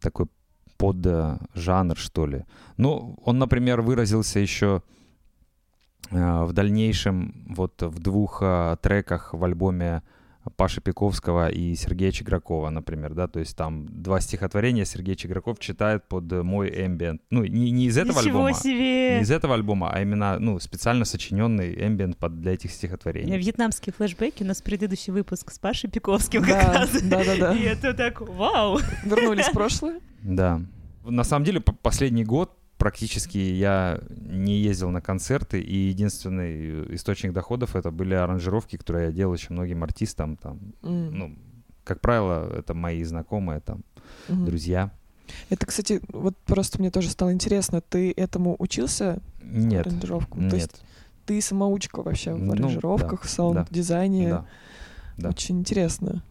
такой 0.00 0.28
под 0.78 1.06
жанр, 1.52 1.98
что 1.98 2.24
ли. 2.26 2.44
Ну, 2.78 3.18
он, 3.22 3.38
например, 3.38 3.82
выразился 3.82 4.38
еще 4.38 4.82
в 6.10 6.52
дальнейшем 6.52 7.46
вот 7.48 7.82
в 7.82 7.98
двух 8.00 8.38
э, 8.42 8.76
треках 8.82 9.32
в 9.34 9.42
альбоме 9.44 10.02
Паши 10.56 10.82
Пиковского 10.82 11.48
и 11.48 11.74
Сергея 11.74 12.12
Чигракова, 12.12 12.68
например, 12.68 13.14
да, 13.14 13.26
то 13.28 13.40
есть 13.40 13.56
там 13.56 13.86
два 13.88 14.20
стихотворения 14.20 14.84
Сергей 14.84 15.16
Чиграков 15.16 15.58
читает 15.58 16.06
под 16.06 16.30
э, 16.32 16.42
мой 16.42 16.68
эмбиент. 16.68 17.22
Ну, 17.30 17.44
не, 17.46 17.70
не 17.70 17.86
из 17.86 17.96
этого 17.96 18.20
Ничего 18.20 18.44
альбома, 18.44 18.52
себе! 18.54 19.16
не 19.16 19.22
из 19.22 19.30
этого 19.30 19.54
альбома, 19.54 19.90
а 19.90 20.02
именно, 20.02 20.38
ну, 20.38 20.60
специально 20.60 21.06
сочиненный 21.06 21.74
эмбиент 21.86 22.18
под, 22.18 22.42
для 22.42 22.52
этих 22.52 22.68
У 22.68 22.72
меня 22.72 22.76
стихотворений. 22.76 23.38
вьетнамские 23.38 23.94
флешбеки, 23.96 24.42
у 24.42 24.46
нас 24.46 24.60
предыдущий 24.60 25.14
выпуск 25.14 25.50
с 25.50 25.58
Пашей 25.58 25.88
Пиковским 25.88 26.42
как 26.42 26.50
Да, 26.50 26.72
раз. 26.74 27.02
да-да-да. 27.02 27.54
И 27.56 27.62
это 27.62 27.94
так, 27.94 28.20
вау! 28.20 28.78
Вернулись 29.04 29.46
в 29.46 29.52
прошлое? 29.52 30.00
Да. 30.22 30.60
На 31.06 31.24
самом 31.24 31.46
деле, 31.46 31.60
по- 31.60 31.72
последний 31.72 32.24
год 32.24 32.50
практически 32.84 33.38
я 33.38 33.98
не 34.10 34.58
ездил 34.58 34.90
на 34.90 35.00
концерты, 35.00 35.58
и 35.58 35.88
единственный 35.88 36.94
источник 36.94 37.32
доходов 37.32 37.76
это 37.76 37.90
были 37.90 38.12
аранжировки, 38.12 38.76
которые 38.76 39.06
я 39.06 39.12
делал 39.12 39.32
очень 39.32 39.54
многим 39.54 39.82
артистам. 39.82 40.36
Там, 40.36 40.58
М, 40.82 41.18
ну, 41.18 41.38
как 41.82 42.02
правило, 42.02 42.46
это 42.54 42.74
мои 42.74 43.02
знакомые, 43.02 43.60
там, 43.60 43.84
мгм. 44.28 44.44
друзья. 44.44 44.90
Это, 45.48 45.64
кстати, 45.64 46.02
вот 46.12 46.36
просто 46.44 46.78
мне 46.78 46.90
тоже 46.90 47.08
стало 47.08 47.32
интересно, 47.32 47.80
ты 47.80 48.12
этому 48.14 48.54
учился? 48.58 49.22
Нет, 49.42 49.86
аранжировкам? 49.86 50.50
То 50.50 50.56
есть 50.56 50.72
нет. 50.72 50.82
ты 51.24 51.40
самоучка 51.40 52.02
вообще 52.02 52.34
в 52.34 52.38
Ну, 52.38 52.52
аранжировках, 52.52 53.22
да, 53.22 53.26
в 53.26 53.30
саунд-дизайне? 53.30 54.28
Да. 54.28 54.46
да. 55.16 55.28
Очень 55.30 55.60
интересно, 55.60 56.22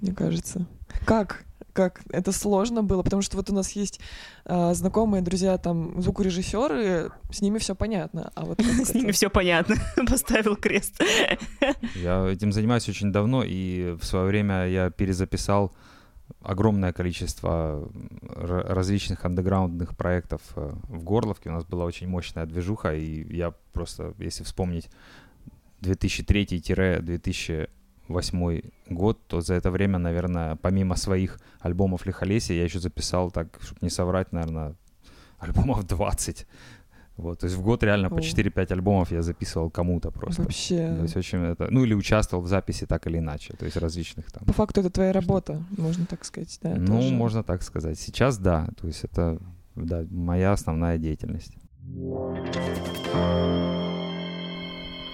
мне 0.00 0.14
кажется. 0.14 0.66
Как? 1.04 1.44
Как 1.72 2.02
это 2.10 2.32
сложно 2.32 2.82
было, 2.82 3.02
потому 3.02 3.22
что 3.22 3.36
вот 3.36 3.50
у 3.50 3.54
нас 3.54 3.72
есть 3.72 4.00
а, 4.44 4.74
знакомые 4.74 5.22
друзья, 5.22 5.56
там 5.58 6.00
звукорежиссеры, 6.00 7.10
с 7.30 7.40
ними 7.40 7.58
все 7.58 7.74
понятно, 7.74 8.30
а 8.34 8.44
вот 8.44 8.60
С 8.84 8.94
ними 8.94 9.12
все 9.12 9.30
понятно. 9.30 9.76
Поставил 10.08 10.56
крест. 10.56 11.02
Я 11.94 12.26
этим 12.28 12.52
занимаюсь 12.52 12.88
очень 12.88 13.12
давно, 13.12 13.42
и 13.44 13.96
в 14.00 14.04
свое 14.04 14.26
время 14.26 14.68
я 14.68 14.90
перезаписал 14.90 15.72
огромное 16.42 16.92
количество 16.92 17.88
различных 18.22 19.24
андеграундных 19.24 19.96
проектов 19.96 20.40
э, 20.56 20.72
в 20.84 21.02
Горловке. 21.02 21.50
У 21.50 21.52
нас 21.52 21.64
была 21.64 21.84
очень 21.84 22.06
мощная 22.08 22.46
движуха, 22.46 22.94
и 22.94 23.36
я 23.36 23.52
просто, 23.72 24.14
если 24.18 24.44
вспомнить 24.44 24.88
2003-2008 28.10 28.72
год, 28.90 29.26
то 29.26 29.40
за 29.40 29.54
это 29.54 29.70
время, 29.70 29.98
наверное, 29.98 30.56
помимо 30.56 30.96
своих 30.96 31.38
альбомов 31.60 32.06
Лихолесия, 32.06 32.56
я 32.56 32.64
еще 32.64 32.80
записал, 32.80 33.30
так, 33.30 33.58
чтобы 33.60 33.78
не 33.82 33.90
соврать, 33.90 34.32
наверное, 34.32 34.74
альбомов 35.38 35.86
20. 35.86 36.46
Вот, 37.16 37.40
то 37.40 37.46
есть 37.46 37.56
в 37.56 37.62
год 37.62 37.82
реально 37.82 38.08
по 38.08 38.16
О. 38.16 38.20
4-5 38.20 38.72
альбомов 38.72 39.12
я 39.12 39.22
записывал 39.22 39.70
кому-то 39.70 40.10
просто. 40.10 40.42
Вообще. 40.42 40.94
То 40.96 41.02
есть 41.02 41.16
очень 41.16 41.38
это, 41.40 41.68
ну 41.70 41.84
или 41.84 41.92
участвовал 41.92 42.42
в 42.42 42.48
записи 42.48 42.86
так 42.86 43.06
или 43.06 43.18
иначе, 43.18 43.52
то 43.58 43.66
есть 43.66 43.76
различных 43.76 44.32
там. 44.32 44.44
По 44.46 44.54
факту 44.54 44.80
это 44.80 44.90
твоя 44.90 45.12
работа, 45.12 45.62
можно 45.76 46.06
так 46.06 46.24
сказать, 46.24 46.58
да? 46.62 46.74
ну, 46.76 47.00
тоже. 47.00 47.14
можно 47.14 47.42
так 47.42 47.62
сказать. 47.62 47.98
Сейчас 47.98 48.38
да, 48.38 48.68
то 48.80 48.86
есть 48.86 49.04
это 49.04 49.38
да, 49.74 50.06
моя 50.10 50.52
основная 50.52 50.96
деятельность. 50.96 51.52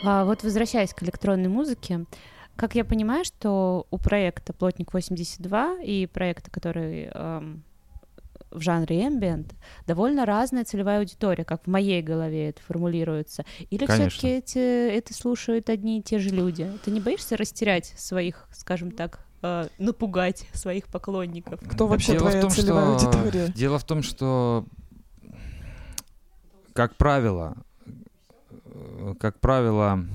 А 0.05 0.25
вот 0.25 0.45
возвращаясь 0.45 0.95
к 0.95 1.03
электронной 1.03 1.49
музыке, 1.49 2.05
Как 2.57 2.75
я 2.75 2.85
понимаю, 2.85 3.25
что 3.25 3.87
у 3.91 3.99
проекта 3.99 4.53
«Плотник 4.53 4.93
82» 4.95 5.85
и 5.85 6.07
проекта, 6.07 6.51
который 6.51 7.11
эм, 7.13 7.63
в 8.51 8.61
жанре 8.61 9.07
ambient, 9.07 9.53
довольно 9.87 10.25
разная 10.25 10.65
целевая 10.65 11.01
аудитория, 11.01 11.45
как 11.45 11.65
в 11.65 11.67
моей 11.67 12.01
голове 12.01 12.49
это 12.49 12.63
формулируется. 12.63 13.45
Или 13.69 13.85
все-таки 13.87 14.29
эти, 14.29 14.59
это 14.97 15.13
слушают 15.13 15.69
одни 15.69 15.99
и 15.99 16.03
те 16.03 16.19
же 16.19 16.31
люди? 16.31 16.71
Ты 16.85 16.91
не 16.91 17.01
боишься 17.01 17.37
растерять 17.37 17.93
своих, 17.99 18.49
скажем 18.53 18.91
так, 18.91 19.21
э, 19.43 19.69
напугать 19.79 20.47
своих 20.55 20.87
поклонников? 20.87 21.61
Кто 21.69 21.87
вообще 21.87 22.13
Дело 22.13 22.29
в 22.29 22.31
твоя 22.31 22.41
том, 22.41 22.51
целевая 22.51 22.99
что- 22.99 23.09
аудитория? 23.11 23.49
Дело 23.49 23.79
в 23.79 23.85
том, 23.85 24.03
что, 24.03 24.65
как 26.73 26.97
правило, 26.97 27.55
э, 28.65 29.15
как 29.21 29.41
правило, 29.41 30.07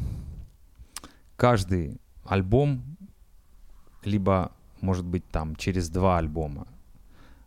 каждый 1.36 2.01
альбом, 2.32 2.82
либо, 4.04 4.52
может 4.82 5.06
быть, 5.06 5.28
там 5.30 5.56
через 5.56 5.90
два 5.90 6.18
альбома, 6.18 6.68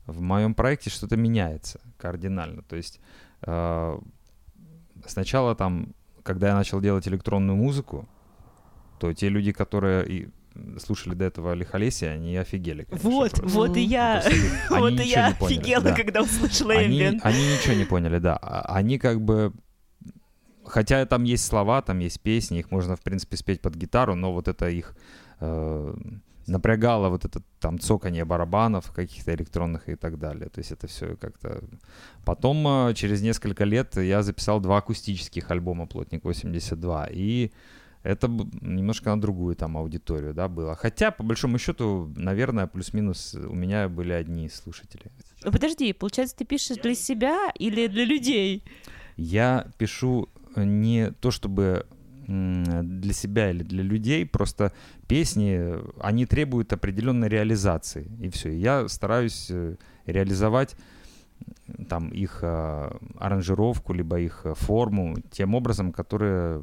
в 0.07 0.21
моем 0.21 0.55
проекте 0.55 0.91
что-то 0.91 1.17
меняется 1.17 1.81
кардинально. 1.97 2.63
То 2.63 2.77
есть 2.77 3.01
э, 3.43 3.99
сначала 5.07 5.55
там, 5.55 5.95
когда 6.23 6.49
я 6.49 6.55
начал 6.55 6.81
делать 6.81 7.09
электронную 7.09 7.57
музыку, 7.57 8.09
то 9.01 9.13
те 9.13 9.29
люди, 9.29 9.53
которые 9.53 10.07
и 10.07 10.29
слушали 10.79 11.15
до 11.15 11.25
этого 11.25 11.55
Лихолесия, 11.55 12.13
они 12.13 12.37
офигели. 12.37 12.85
конечно, 12.85 13.11
Вот, 13.11 13.33
просто. 13.33 13.59
вот 13.59 13.77
и 13.77 13.81
я, 13.81 14.21
они 14.21 14.39
вот 14.71 15.01
и 15.01 15.09
я 15.09 15.29
офигела, 15.29 15.83
да. 15.83 15.95
когда 15.97 16.23
услышала 16.23 16.75
Они, 16.75 17.01
ambient. 17.01 17.21
они 17.23 17.39
ничего 17.39 17.75
не 17.75 17.85
поняли, 17.85 18.19
да. 18.19 18.37
А- 18.41 18.77
Они 18.77 18.99
как 18.99 19.21
бы... 19.21 19.53
Хотя 20.65 21.07
там 21.07 21.25
есть 21.25 21.45
слова, 21.45 21.83
там 21.83 21.99
есть 21.99 22.21
песни, 22.21 22.59
их 22.59 22.71
можно, 22.71 22.97
в 22.97 23.01
принципе, 23.01 23.37
спеть 23.37 23.61
под 23.61 23.75
гитару, 23.75 24.15
но 24.15 24.33
вот 24.33 24.49
это 24.49 24.69
их 24.69 24.97
э, 25.41 25.95
напрягало, 26.47 27.09
вот 27.09 27.25
это 27.25 27.43
там 27.61 27.79
цоканье 27.79 28.25
барабанов 28.25 28.93
каких-то 28.93 29.35
электронных 29.35 29.89
и 29.89 29.95
так 29.95 30.19
далее. 30.19 30.49
То 30.49 30.61
есть 30.61 30.73
это 30.73 30.87
все 30.87 31.17
как-то... 31.17 31.63
Потом, 32.25 32.67
э, 32.89 32.95
через 32.95 33.23
несколько 33.23 33.65
лет, 33.65 33.97
я 33.97 34.23
записал 34.23 34.61
два 34.61 34.79
акустических 34.79 35.51
альбома 35.51 35.87
«Плотник 35.87 36.25
82», 36.25 37.09
и 37.13 37.53
это 38.03 38.29
немножко 38.29 39.11
на 39.15 39.21
другую 39.21 39.57
там 39.57 39.77
аудиторию, 39.79 40.35
да, 40.35 40.49
было. 40.49 40.75
Хотя, 40.75 41.11
по 41.11 41.23
большому 41.23 41.59
счету, 41.59 42.13
наверное, 42.17 42.67
плюс-минус 42.67 43.35
у 43.35 43.55
меня 43.55 43.89
были 43.89 44.13
одни 44.13 44.49
слушатели. 44.51 45.11
Ну, 45.43 45.51
Подожди, 45.51 45.93
получается, 45.95 46.37
ты 46.37 46.45
пишешь 46.45 46.77
для 46.77 46.95
себя 46.95 47.51
или 47.59 47.87
для 47.87 48.05
людей? 48.05 48.63
Я 49.17 49.69
пишу 49.79 50.29
не 50.57 51.11
то 51.11 51.31
чтобы 51.31 51.87
для 52.27 53.13
себя 53.13 53.51
или 53.51 53.63
для 53.63 53.83
людей, 53.83 54.25
просто 54.25 54.73
песни, 55.07 55.75
они 56.01 56.27
требуют 56.27 56.73
определенной 56.73 57.29
реализации, 57.29 58.11
и 58.19 58.31
все. 58.31 58.51
Я 58.57 58.89
стараюсь 58.89 59.49
э, 59.51 59.77
реализовать 60.07 60.75
там 61.89 62.09
их 62.09 62.39
э, 62.43 62.91
аранжировку, 63.19 63.93
либо 63.93 64.19
их 64.19 64.43
э, 64.45 64.55
форму 64.55 65.17
тем 65.31 65.55
образом, 65.55 65.93
который, 65.93 66.63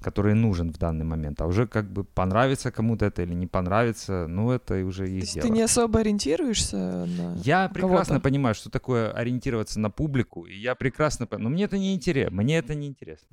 который 0.00 0.34
нужен 0.34 0.72
в 0.72 0.78
данный 0.78 1.04
момент. 1.04 1.40
А 1.40 1.46
уже 1.46 1.66
как 1.66 1.90
бы 1.90 2.04
понравится 2.04 2.70
кому-то 2.70 3.06
это 3.06 3.22
или 3.22 3.34
не 3.34 3.46
понравится, 3.46 4.26
ну 4.28 4.50
это 4.50 4.74
уже 4.84 5.04
То 5.04 5.10
их 5.10 5.20
есть 5.20 5.34
дело. 5.34 5.46
ты 5.46 5.52
не 5.52 5.62
особо 5.62 6.00
ориентируешься 6.00 6.76
на... 6.76 7.36
Я 7.44 7.68
прекрасно 7.68 8.14
кого-то. 8.14 8.20
понимаю, 8.20 8.54
что 8.54 8.70
такое 8.70 9.10
ориентироваться 9.12 9.78
на 9.78 9.90
публику, 9.90 10.46
и 10.46 10.56
я 10.56 10.74
прекрасно 10.74 11.26
понимаю, 11.26 11.50
но 11.50 11.54
мне 11.54 11.64
это 11.64 11.78
не 11.78 11.94
интересно, 11.94 12.36
мне 12.36 12.58
это 12.58 12.74
не 12.74 12.86
интересно. 12.86 13.28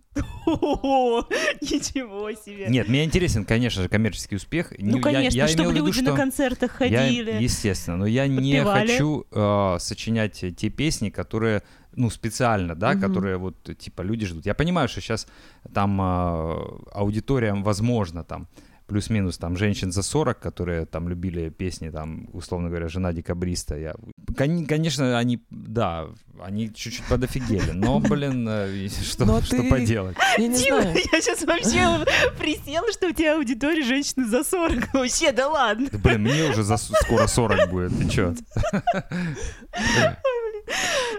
Ничего 1.61 2.31
себе. 2.33 2.67
Нет, 2.69 2.87
мне 2.87 3.03
интересен, 3.03 3.45
конечно 3.45 3.83
же, 3.83 3.89
коммерческий 3.89 4.35
успех. 4.35 4.73
Ну, 4.77 4.99
конечно, 5.01 5.47
чтобы 5.47 5.73
люди 5.73 6.01
на 6.01 6.15
концертах 6.15 6.71
ходили. 6.71 7.37
естественно, 7.41 7.97
но 7.97 8.05
я 8.05 8.27
не 8.27 8.63
хочу 8.63 9.25
э, 9.31 9.77
сочинять 9.79 10.43
те 10.55 10.69
песни, 10.69 11.09
которые, 11.09 11.63
ну, 11.97 12.09
специально, 12.09 12.75
да, 12.75 12.91
Мгм. 12.91 13.01
которые 13.01 13.37
вот, 13.37 13.77
типа, 13.77 14.03
люди 14.03 14.25
ждут. 14.25 14.45
Я 14.45 14.53
понимаю, 14.53 14.87
что 14.87 15.01
сейчас 15.01 15.27
там 15.73 15.99
э, 16.01 16.55
аудитория, 16.93 17.53
возможно, 17.53 18.23
там, 18.23 18.47
плюс-минус 18.87 19.37
там 19.37 19.57
женщин 19.57 19.91
за 19.91 20.01
40, 20.01 20.39
которые 20.39 20.85
там 20.85 21.09
любили 21.09 21.49
песни, 21.49 21.89
там, 21.89 22.29
условно 22.31 22.69
говоря, 22.69 22.87
«Жена 22.87 23.11
декабриста». 23.11 23.75
Я... 23.75 23.95
Кон- 24.37 24.65
Конечно, 24.65 25.17
они, 25.19 25.43
да, 25.49 26.05
они 26.41 26.73
чуть-чуть 26.73 27.03
подофигели, 27.09 27.71
но, 27.73 27.99
блин, 28.09 28.47
э, 28.49 28.87
что, 28.87 29.25
Но 29.25 29.41
что 29.41 29.57
ты- 29.57 29.69
поделать? 29.69 30.15
Я 30.37 30.47
не 30.47 30.57
Дима, 30.63 30.81
знаю. 30.83 30.97
я 31.11 31.21
сейчас 31.21 31.43
вообще 31.43 32.05
присела, 32.39 32.89
что 32.93 33.07
у 33.07 33.11
тебя 33.11 33.35
аудитория 33.35 33.83
женщины 33.83 34.25
за 34.25 34.45
40. 34.45 34.87
Вообще, 34.93 35.33
да 35.33 35.49
ладно. 35.49 35.89
Да, 35.91 35.97
Блин, 35.97 36.21
мне 36.21 36.49
уже 36.49 36.63
за 36.63 36.77
скоро 36.77 37.27
40 37.27 37.69
будет, 37.69 37.91
ты 37.97 38.07
чё? 38.09 38.33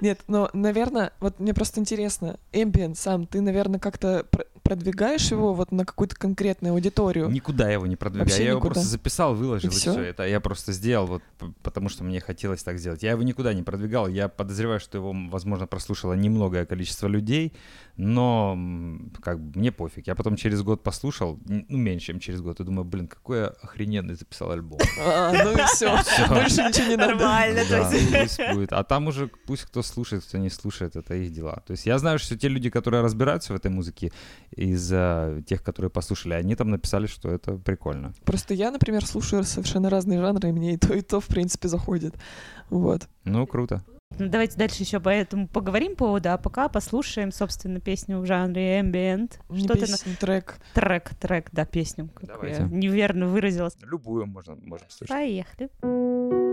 Нет, 0.00 0.20
но, 0.28 0.50
наверное, 0.52 1.12
вот 1.20 1.40
мне 1.40 1.54
просто 1.54 1.80
интересно, 1.80 2.38
Ambient 2.52 2.94
сам, 2.96 3.26
ты, 3.26 3.40
наверное, 3.40 3.80
как-то 3.80 4.26
продвигаешь 4.68 5.30
его 5.30 5.54
вот 5.54 5.72
на 5.72 5.86
какую-то 5.86 6.14
конкретную 6.14 6.74
аудиторию? 6.74 7.28
Никуда 7.30 7.66
я 7.68 7.74
его 7.74 7.86
не 7.86 7.96
продвигаю. 7.96 8.28
Вообще 8.28 8.42
я 8.44 8.48
его 8.50 8.58
никуда. 8.58 8.74
просто 8.74 8.90
записал, 8.90 9.34
выложил, 9.34 9.70
И 9.70 9.72
и, 9.72 9.76
всё? 9.76 9.92
все. 9.92 10.02
Это 10.02 10.26
я 10.26 10.40
просто 10.40 10.72
сделал, 10.72 11.06
вот, 11.06 11.22
потому 11.62 11.88
что 11.88 12.04
мне 12.04 12.20
хотелось 12.20 12.62
так 12.62 12.78
сделать. 12.78 13.02
Я 13.02 13.12
его 13.12 13.22
никуда 13.22 13.54
не 13.54 13.62
продвигал. 13.62 14.08
Я 14.08 14.28
подозреваю, 14.28 14.78
что 14.80 14.98
его, 14.98 15.14
возможно, 15.30 15.66
прослушало 15.66 16.12
немногое 16.12 16.66
количество 16.66 17.06
людей, 17.08 17.54
но 17.96 18.58
как 19.22 19.40
бы 19.40 19.58
мне 19.58 19.72
пофиг. 19.72 20.06
Я 20.06 20.14
потом 20.14 20.36
через 20.36 20.62
год 20.62 20.82
послушал, 20.82 21.38
ну, 21.46 21.64
меньше, 21.78 22.06
чем 22.08 22.20
через 22.20 22.40
год, 22.40 22.60
и 22.60 22.64
думаю, 22.64 22.84
блин, 22.84 23.08
какой 23.08 23.38
я 23.38 23.46
охрененный 23.62 24.14
записал 24.14 24.50
альбом. 24.50 24.78
А, 25.00 25.32
ну 25.32 25.52
и 25.52 25.64
все, 25.66 25.88
больше 26.28 26.62
ничего 26.62 26.88
не 26.88 26.96
надо. 26.96 27.14
Нормально. 27.14 27.60
А 28.70 28.84
там 28.84 29.06
уже 29.06 29.28
пусть 29.46 29.62
кто 29.64 29.82
слушает, 29.82 30.24
кто 30.24 30.38
не 30.38 30.50
слушает, 30.50 30.96
это 30.96 31.14
их 31.14 31.32
дела. 31.32 31.62
То 31.66 31.72
есть 31.72 31.86
я 31.86 31.98
знаю, 31.98 32.18
что 32.18 32.36
те 32.36 32.48
люди, 32.48 32.68
которые 32.70 33.02
разбираются 33.02 33.52
в 33.52 33.56
этой 33.56 33.70
музыке, 33.70 34.12
из 34.58 34.90
э, 34.92 35.42
тех, 35.46 35.62
которые 35.62 35.90
послушали, 35.90 36.34
они 36.34 36.54
там 36.56 36.70
написали, 36.70 37.06
что 37.06 37.30
это 37.30 37.56
прикольно. 37.56 38.12
Просто 38.24 38.54
я, 38.54 38.70
например, 38.70 39.06
слушаю 39.06 39.44
совершенно 39.44 39.90
разные 39.90 40.20
жанры, 40.20 40.48
и 40.48 40.52
мне 40.52 40.74
и 40.74 40.76
то, 40.76 40.92
и 40.94 41.00
то, 41.00 41.20
в 41.20 41.26
принципе, 41.26 41.68
заходит. 41.68 42.14
Вот. 42.70 43.08
Ну, 43.24 43.46
круто. 43.46 43.82
Ну, 44.18 44.28
давайте 44.28 44.56
дальше 44.56 44.82
еще 44.82 45.00
по 45.00 45.10
этому 45.10 45.46
поговорим 45.46 45.92
по 45.92 46.06
поводу, 46.06 46.32
а 46.32 46.38
пока 46.38 46.68
послушаем, 46.68 47.30
собственно, 47.30 47.78
песню 47.78 48.18
в 48.18 48.26
жанре 48.26 48.80
ambient. 48.80 49.38
Не 49.48 49.64
Что 49.64 49.74
ты 49.74 49.86
на... 49.90 50.16
трек. 50.16 50.56
Трек, 50.74 51.14
трек, 51.16 51.48
да, 51.52 51.66
песню. 51.66 52.08
Как 52.14 52.26
Давайте. 52.26 52.62
я 52.62 52.68
неверно 52.68 53.26
выразилась. 53.26 53.76
Любую 53.82 54.26
можно, 54.26 54.56
можем 54.56 54.88
слушать. 54.88 55.08
Поехали. 55.08 55.70
Thank 55.82 56.47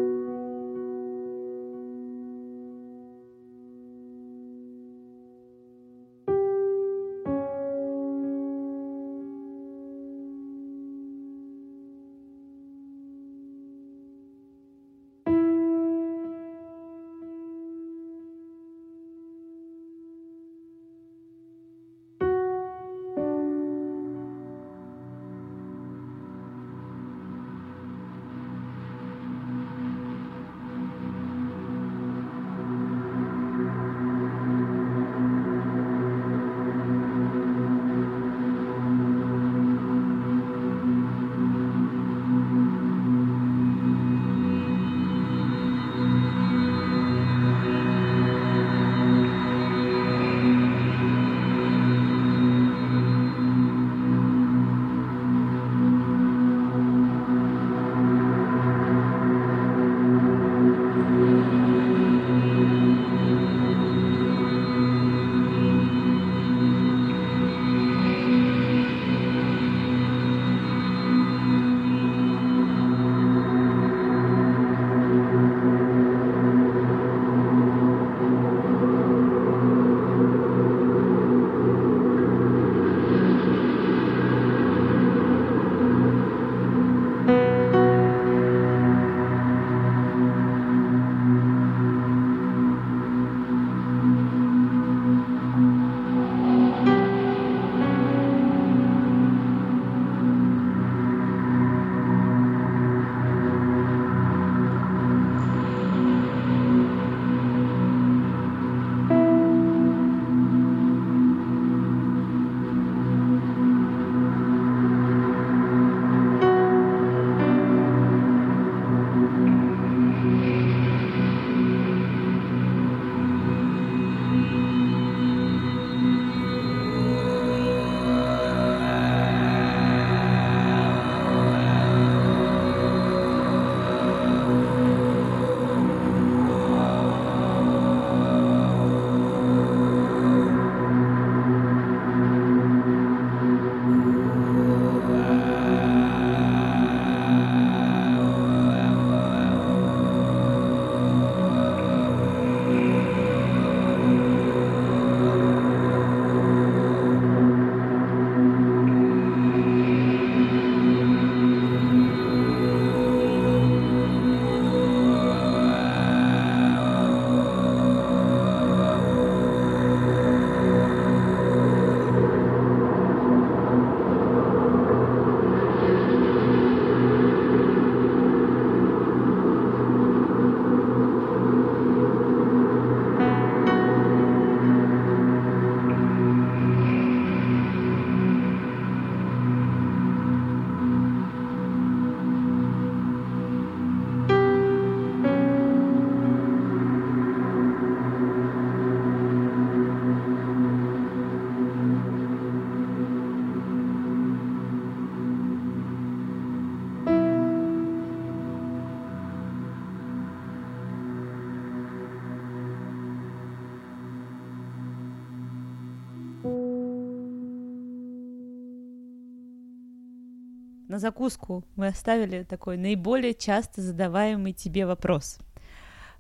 на 220.96 221.00
закуску 221.00 221.66
мы 221.76 221.88
оставили 221.88 222.44
такой 222.44 222.78
наиболее 222.78 223.34
часто 223.34 223.82
задаваемый 223.82 224.54
тебе 224.54 224.86
вопрос. 224.86 225.40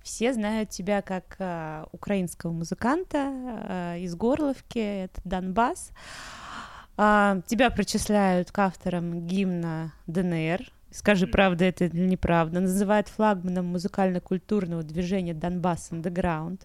Все 0.04 0.34
знают 0.34 0.70
тебя 0.70 1.02
как 1.02 1.38
э, 1.40 1.86
украинского 1.94 2.52
музыканта 2.52 3.32
э, 3.98 4.00
из 4.02 4.16
Горловки, 4.16 4.80
это 4.80 5.22
Донбасс. 5.24 5.92
А, 6.98 7.40
тебя 7.48 7.70
причисляют 7.70 8.52
к 8.52 8.60
авторам 8.60 9.26
гимна 9.26 9.94
ДНР. 10.08 10.70
Скажи, 10.92 11.26
правда 11.26 11.64
это 11.64 11.86
или 11.86 12.06
неправда. 12.06 12.60
Называют 12.60 13.08
флагманом 13.08 13.68
музыкально-культурного 13.68 14.84
движения 14.84 15.34
Донбасс 15.34 15.92
Underground. 15.92 16.64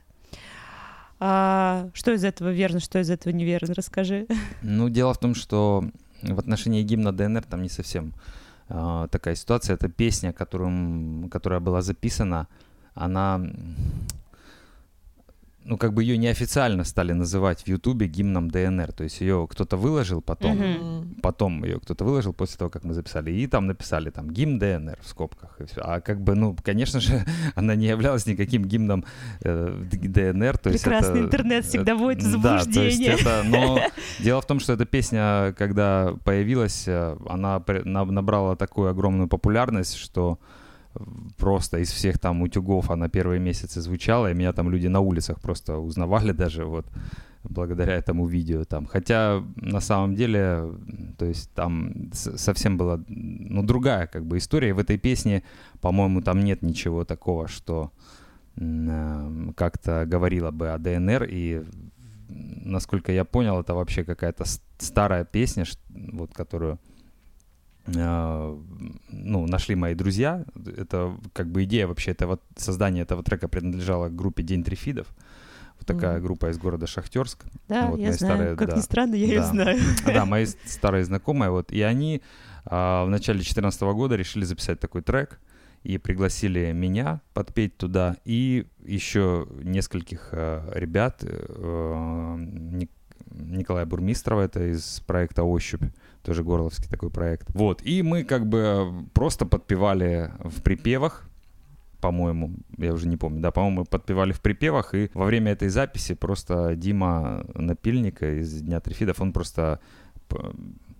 А, 1.21 1.91
что 1.95 2.11
из 2.11 2.25
этого 2.25 2.49
верно, 2.49 2.81
что 2.81 2.99
из 2.99 3.09
этого 3.09 3.33
неверно? 3.33 3.73
Расскажи. 3.73 4.27
Ну, 4.63 4.89
дело 4.89 5.15
в 5.15 5.19
том, 5.19 5.37
что 5.37 5.85
в 6.23 6.39
отношении 6.39 6.83
гимна 6.83 7.13
ДНР 7.13 7.45
там 7.45 7.63
не 7.63 7.69
совсем 7.69 8.13
э, 8.69 9.09
такая 9.11 9.35
ситуация. 9.35 9.75
Это 9.75 9.89
песня, 9.89 10.33
которую, 10.33 11.29
которая 11.29 11.61
была 11.61 11.83
записана 11.83 12.49
она, 12.95 13.41
ну, 15.65 15.77
как 15.77 15.93
бы 15.93 16.03
ее 16.03 16.17
неофициально 16.17 16.85
стали 16.85 17.13
называть 17.13 17.63
в 17.63 17.69
Ютубе 17.69 18.07
гимном 18.07 18.51
ДНР. 18.51 18.93
То 18.93 19.05
есть 19.05 19.21
ее 19.21 19.47
кто-то 19.51 19.77
выложил 19.77 20.23
потом, 20.23 20.57
Мгм. 20.57 21.15
потом 21.23 21.65
ее 21.65 21.79
кто-то 21.79 22.05
выложил 22.05 22.33
после 22.33 22.57
того, 22.57 22.71
как 22.71 22.83
мы 22.85 22.95
записали. 22.95 23.31
И 23.31 23.47
там 23.47 23.67
написали 23.67 24.11
там 24.11 24.31
гимн 24.31 24.59
ДНР 24.59 24.99
в 25.03 25.07
скобках. 25.09 25.61
И 25.61 25.65
всё. 25.67 25.83
А 25.85 26.01
как 26.01 26.21
бы, 26.23 26.35
ну, 26.35 26.57
конечно 26.65 26.99
же, 27.01 27.25
она 27.55 27.75
не 27.75 27.87
являлась 27.89 28.27
никаким 28.27 28.65
гимном 28.65 29.05
э, 29.43 29.83
ДНР. 29.93 30.59
То 30.59 30.71
есть 30.71 30.83
Прекрасный 30.85 31.19
это- 31.21 31.27
интернет 31.27 31.65
всегда 31.67 31.95
вводит 31.95 32.23
в 32.23 32.41
да, 32.43 32.65
то 32.65 32.83
есть 32.83 32.99
заблуждение. 32.99 33.13
это, 33.21 33.43
но 33.47 33.81
дело 34.25 34.41
в 34.41 34.47
том, 34.47 34.61
что 34.61 34.73
эта 34.73 34.87
песня, 34.87 35.55
когда 35.59 36.15
появилась, 36.25 36.85
э, 36.89 37.17
она 37.29 37.63
набрала 37.85 38.57
такую 38.57 38.89
огромную 38.91 39.29
популярность, 39.29 39.97
что 39.97 40.39
просто 41.37 41.79
из 41.79 41.91
всех 41.91 42.19
там 42.19 42.43
утюгов 42.43 42.91
она 42.91 43.09
первые 43.09 43.41
месяцы 43.41 43.81
звучала, 43.81 44.31
и 44.31 44.35
меня 44.35 44.53
там 44.53 44.71
люди 44.71 44.89
на 44.89 45.01
улицах 45.01 45.41
просто 45.41 45.79
узнавали 45.79 46.33
даже 46.45 46.65
вот 46.65 46.87
благодаря 47.45 47.95
этому 47.95 48.27
видео 48.27 48.65
там. 48.65 48.87
Хотя 48.87 49.43
на 49.57 49.81
самом 49.81 50.15
деле, 50.15 50.73
то 51.17 51.25
есть 51.25 51.51
там 51.53 52.11
совсем 52.13 52.77
была, 52.77 53.01
ну, 53.09 53.63
другая 53.63 54.07
как 54.07 54.27
бы 54.27 54.37
история. 54.37 54.75
В 54.75 54.79
этой 54.79 54.99
песне, 54.99 55.43
по-моему, 55.81 56.21
там 56.21 56.41
нет 56.41 56.63
ничего 56.63 57.05
такого, 57.05 57.49
что 57.49 57.93
э, 58.57 59.53
как-то 59.57 60.05
говорила 60.07 60.51
бы 60.51 60.69
о 60.69 60.79
ДНР, 60.79 61.25
и 61.31 61.63
насколько 62.29 63.13
я 63.13 63.25
понял, 63.25 63.61
это 63.61 63.75
вообще 63.75 64.05
какая-то 64.05 64.45
старая 64.79 65.25
песня, 65.25 65.65
вот 65.89 66.35
которую 66.35 66.79
ну, 67.87 69.47
нашли 69.47 69.75
мои 69.75 69.95
друзья. 69.95 70.45
Это 70.77 71.17
как 71.33 71.51
бы 71.51 71.65
идея 71.65 71.87
вообще 71.87 72.13
этого 72.13 72.39
создания 72.57 73.03
этого 73.03 73.23
трека 73.23 73.49
принадлежала 73.49 74.09
группе 74.09 74.43
День 74.43 74.63
Трифидов. 74.65 75.09
Вот 75.79 75.87
такая 75.87 76.17
Мгм. 76.19 76.25
группа 76.25 76.51
из 76.51 76.59
города 76.59 76.87
Шахтерск. 76.87 77.45
Да, 77.69 77.87
Вот 77.87 77.99
я 77.99 78.13
знаю. 78.13 78.35
старые, 78.37 78.57
как 78.57 78.69
да. 78.71 78.77
ни 78.77 78.81
странно, 78.81 79.15
я 79.15 79.27
ее 79.27 79.41
Да. 79.41 79.47
знаю. 79.47 79.79
Да, 80.07 80.25
мои 80.27 80.45
старые 80.67 81.05
знакомые, 81.05 81.51
вот, 81.51 81.73
и 81.73 81.81
они 81.81 82.21
а, 82.67 83.07
в 83.07 83.09
начале 83.09 83.39
2014 83.39 83.81
года 83.95 84.15
решили 84.17 84.45
записать 84.45 84.79
такой 84.79 85.01
трек 85.01 85.41
и 85.83 85.97
пригласили 85.97 86.73
меня 86.73 87.23
подпеть 87.33 87.79
туда 87.79 88.17
и 88.27 88.67
еще 88.85 89.49
нескольких 89.63 90.29
э, 90.33 90.71
ребят, 90.75 91.21
э, 91.23 92.37
Ник- 92.39 92.91
Николая 93.33 93.87
Бурмистрова, 93.87 94.43
это 94.43 94.71
из 94.71 95.01
проекта 95.07 95.45
«Ощупь», 95.45 95.83
тоже 96.23 96.43
горловский 96.45 96.89
такой 96.89 97.11
проект. 97.11 97.49
Вот, 97.55 97.83
и 97.83 98.03
мы 98.03 98.25
как 98.25 98.47
бы 98.47 98.93
просто 99.15 99.47
подпевали 99.47 100.33
в 100.45 100.63
припевах, 100.63 101.27
по-моему, 102.01 102.55
я 102.79 102.93
уже 102.95 103.07
не 103.09 103.17
помню, 103.17 103.41
да, 103.41 103.51
по-моему, 103.51 103.81
мы 103.81 103.85
подпевали 103.85 104.33
в 104.33 104.41
припевах, 104.41 104.95
и 104.95 105.11
во 105.15 105.27
время 105.27 105.53
этой 105.53 105.69
записи 105.69 106.15
просто 106.15 106.75
Дима 106.75 107.45
Напильника 107.55 108.41
из 108.41 108.63
Дня 108.63 108.81
Трифидов, 108.81 109.21
он 109.21 109.33
просто 109.33 109.81
п- 110.29 110.53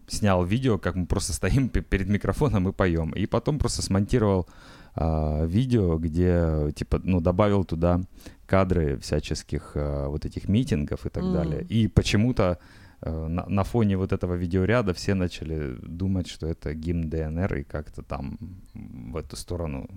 снял 0.09 0.45
видео, 0.45 0.77
как 0.79 0.97
мы 0.97 1.07
просто 1.07 1.33
стоим 1.33 1.69
пе- 1.71 1.81
перед 1.81 2.09
микрофоном 2.09 2.69
и 2.69 2.73
поем. 2.73 3.11
И 3.13 3.27
потом 3.27 3.59
просто 3.59 3.81
смонтировал 3.83 4.47
а, 4.95 5.47
видео, 5.47 5.97
где, 5.99 6.71
типа, 6.75 7.01
ну, 7.03 7.21
добавил 7.21 7.65
туда 7.65 8.01
кадры 8.47 8.99
всяческих 8.99 9.73
а, 9.77 10.09
вот 10.09 10.27
этих 10.27 10.49
митингов 10.49 11.07
и 11.07 11.09
так 11.09 11.23
М. 11.23 11.33
далее. 11.33 11.65
И 11.71 11.87
почему-то 11.89 12.59
э, 12.59 12.80
на, 13.03 13.47
на 13.47 13.65
фоне 13.65 13.97
вот 13.97 14.13
этого 14.13 14.35
видеоряда 14.35 14.93
все 14.95 15.15
начали 15.15 15.77
думать, 15.83 16.29
что 16.29 16.47
это 16.47 16.75
гимн 16.75 17.09
ДНР 17.09 17.55
и 17.57 17.63
как-то 17.65 18.03
там 18.03 18.39
в 18.75 19.17
эту 19.17 19.37
сторону. 19.37 19.89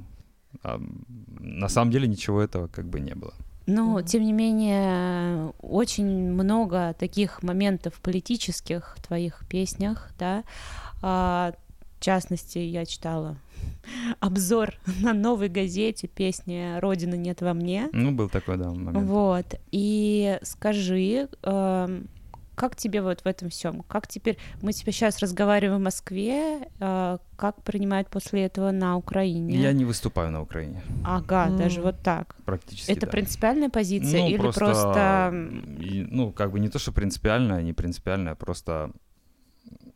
А, 0.64 0.80
на 1.40 1.68
самом 1.68 1.92
деле 1.92 2.08
ничего 2.08 2.42
этого 2.42 2.68
как 2.68 2.88
бы 2.88 3.00
не 3.00 3.16
было. 3.16 3.34
Но, 3.66 4.02
тем 4.02 4.24
не 4.24 4.34
менее, 4.34 5.54
очень 5.62 6.32
много 6.32 6.96
таких 7.00 7.44
моментов 7.44 7.94
политических 8.02 8.96
в 8.98 9.04
твоих 9.08 9.44
песнях, 9.48 10.12
да. 10.20 10.44
А, 11.02 11.54
в 12.00 12.04
частности, 12.04 12.58
я 12.58 12.86
читала 12.86 13.38
обзор 14.20 14.74
на 15.02 15.14
новой 15.14 15.48
газете 15.48 16.08
песни 16.08 16.78
«Родины 16.80 17.16
нет 17.16 17.42
во 17.42 17.54
мне». 17.54 17.90
Ну, 17.94 18.12
был 18.12 18.28
такой, 18.28 18.58
да, 18.58 18.70
момент. 18.70 19.08
Вот. 19.08 19.46
И 19.72 20.38
скажи, 20.42 21.30
эм, 21.44 22.10
как 22.56 22.76
тебе 22.76 23.02
вот 23.02 23.22
в 23.22 23.26
этом 23.28 23.50
всем? 23.50 23.82
Как 23.88 24.08
теперь 24.08 24.38
мы 24.62 24.74
тебя 24.74 24.92
сейчас 24.92 25.20
разговариваем 25.20 25.80
в 25.80 25.84
Москве, 25.84 26.68
э, 26.80 27.18
как 27.36 27.62
принимают 27.64 28.10
после 28.10 28.46
этого 28.46 28.72
на 28.72 28.96
Украине? 28.98 29.56
Я 29.56 29.74
не 29.74 29.86
выступаю 29.86 30.32
на 30.32 30.42
Украине, 30.42 30.82
Ага, 31.04 31.48
М. 31.48 31.58
даже 31.58 31.82
вот 31.82 31.96
так. 32.04 32.36
практически, 32.46 32.92
Это 32.92 33.06
да. 33.06 33.12
принципиальная 33.12 33.70
позиция 33.70 34.20
Ну, 34.22 34.28
или 34.30 34.38
просто, 34.38 35.34
и, 35.80 36.08
ну, 36.10 36.32
как 36.32 36.52
бы 36.52 36.60
не 36.60 36.70
то, 36.70 36.80
что 36.80 36.92
принципиальная, 36.92 37.62
не 37.64 37.74
принципиальная, 37.74 38.36
просто... 38.36 38.92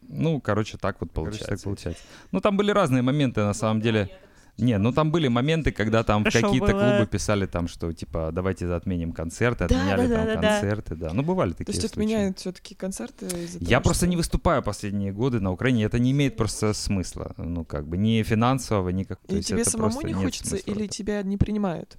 Ну, 0.09 0.39
короче, 0.39 0.77
так 0.77 1.01
вот 1.01 1.11
получается. 1.11 1.47
так 1.47 1.61
получается. 1.61 2.01
Ну, 2.31 2.39
там 2.39 2.55
были 2.57 2.71
разные 2.71 3.01
моменты, 3.01 3.41
на 3.41 3.53
самом 3.53 3.81
деле. 3.81 4.09
Не, 4.57 4.77
ну 4.79 4.91
там 4.91 5.11
были 5.11 5.27
моменты, 5.27 5.71
когда 5.71 6.03
там 6.03 6.23
какие-то 6.23 6.71
было. 6.73 6.79
клубы 6.95 7.05
писали 7.05 7.45
там, 7.45 7.67
что 7.67 7.93
типа 7.93 8.31
давайте 8.33 8.65
отменим 8.73 9.11
концерты, 9.13 9.67
Да, 9.67 9.75
отменяли 9.75 10.07
да, 10.07 10.15
там 10.15 10.25
да, 10.25 10.33
концерты, 10.41 10.95
да. 10.95 11.13
Ну, 11.13 11.21
бывали 11.23 11.51
То 11.51 11.57
такие 11.59 11.75
есть 11.75 11.81
случаи. 11.93 11.93
отменяют 11.93 12.39
все-таки 12.39 12.73
концерты 12.73 13.25
из-за 13.27 13.59
Я 13.59 13.77
того, 13.77 13.83
просто 13.83 14.05
что- 14.05 14.07
не 14.09 14.15
выступаю 14.17 14.63
последние 14.63 15.11
годы 15.11 15.39
на 15.39 15.51
Украине, 15.51 15.83
это 15.83 15.99
не 15.99 16.11
имеет 16.11 16.37
просто 16.37 16.73
смысла, 16.73 17.33
ну, 17.37 17.65
как 17.65 17.87
бы, 17.87 17.97
ни 17.97 18.23
финансового, 18.23 18.89
ни 18.89 19.03
как... 19.03 19.19
то 19.27 19.35
И 19.35 19.41
тебе 19.43 19.63
самому 19.63 19.91
просто 19.91 20.07
не 20.07 20.13
хочется, 20.15 20.55
или 20.55 20.87
тебя 20.87 21.21
не 21.21 21.37
принимают? 21.37 21.97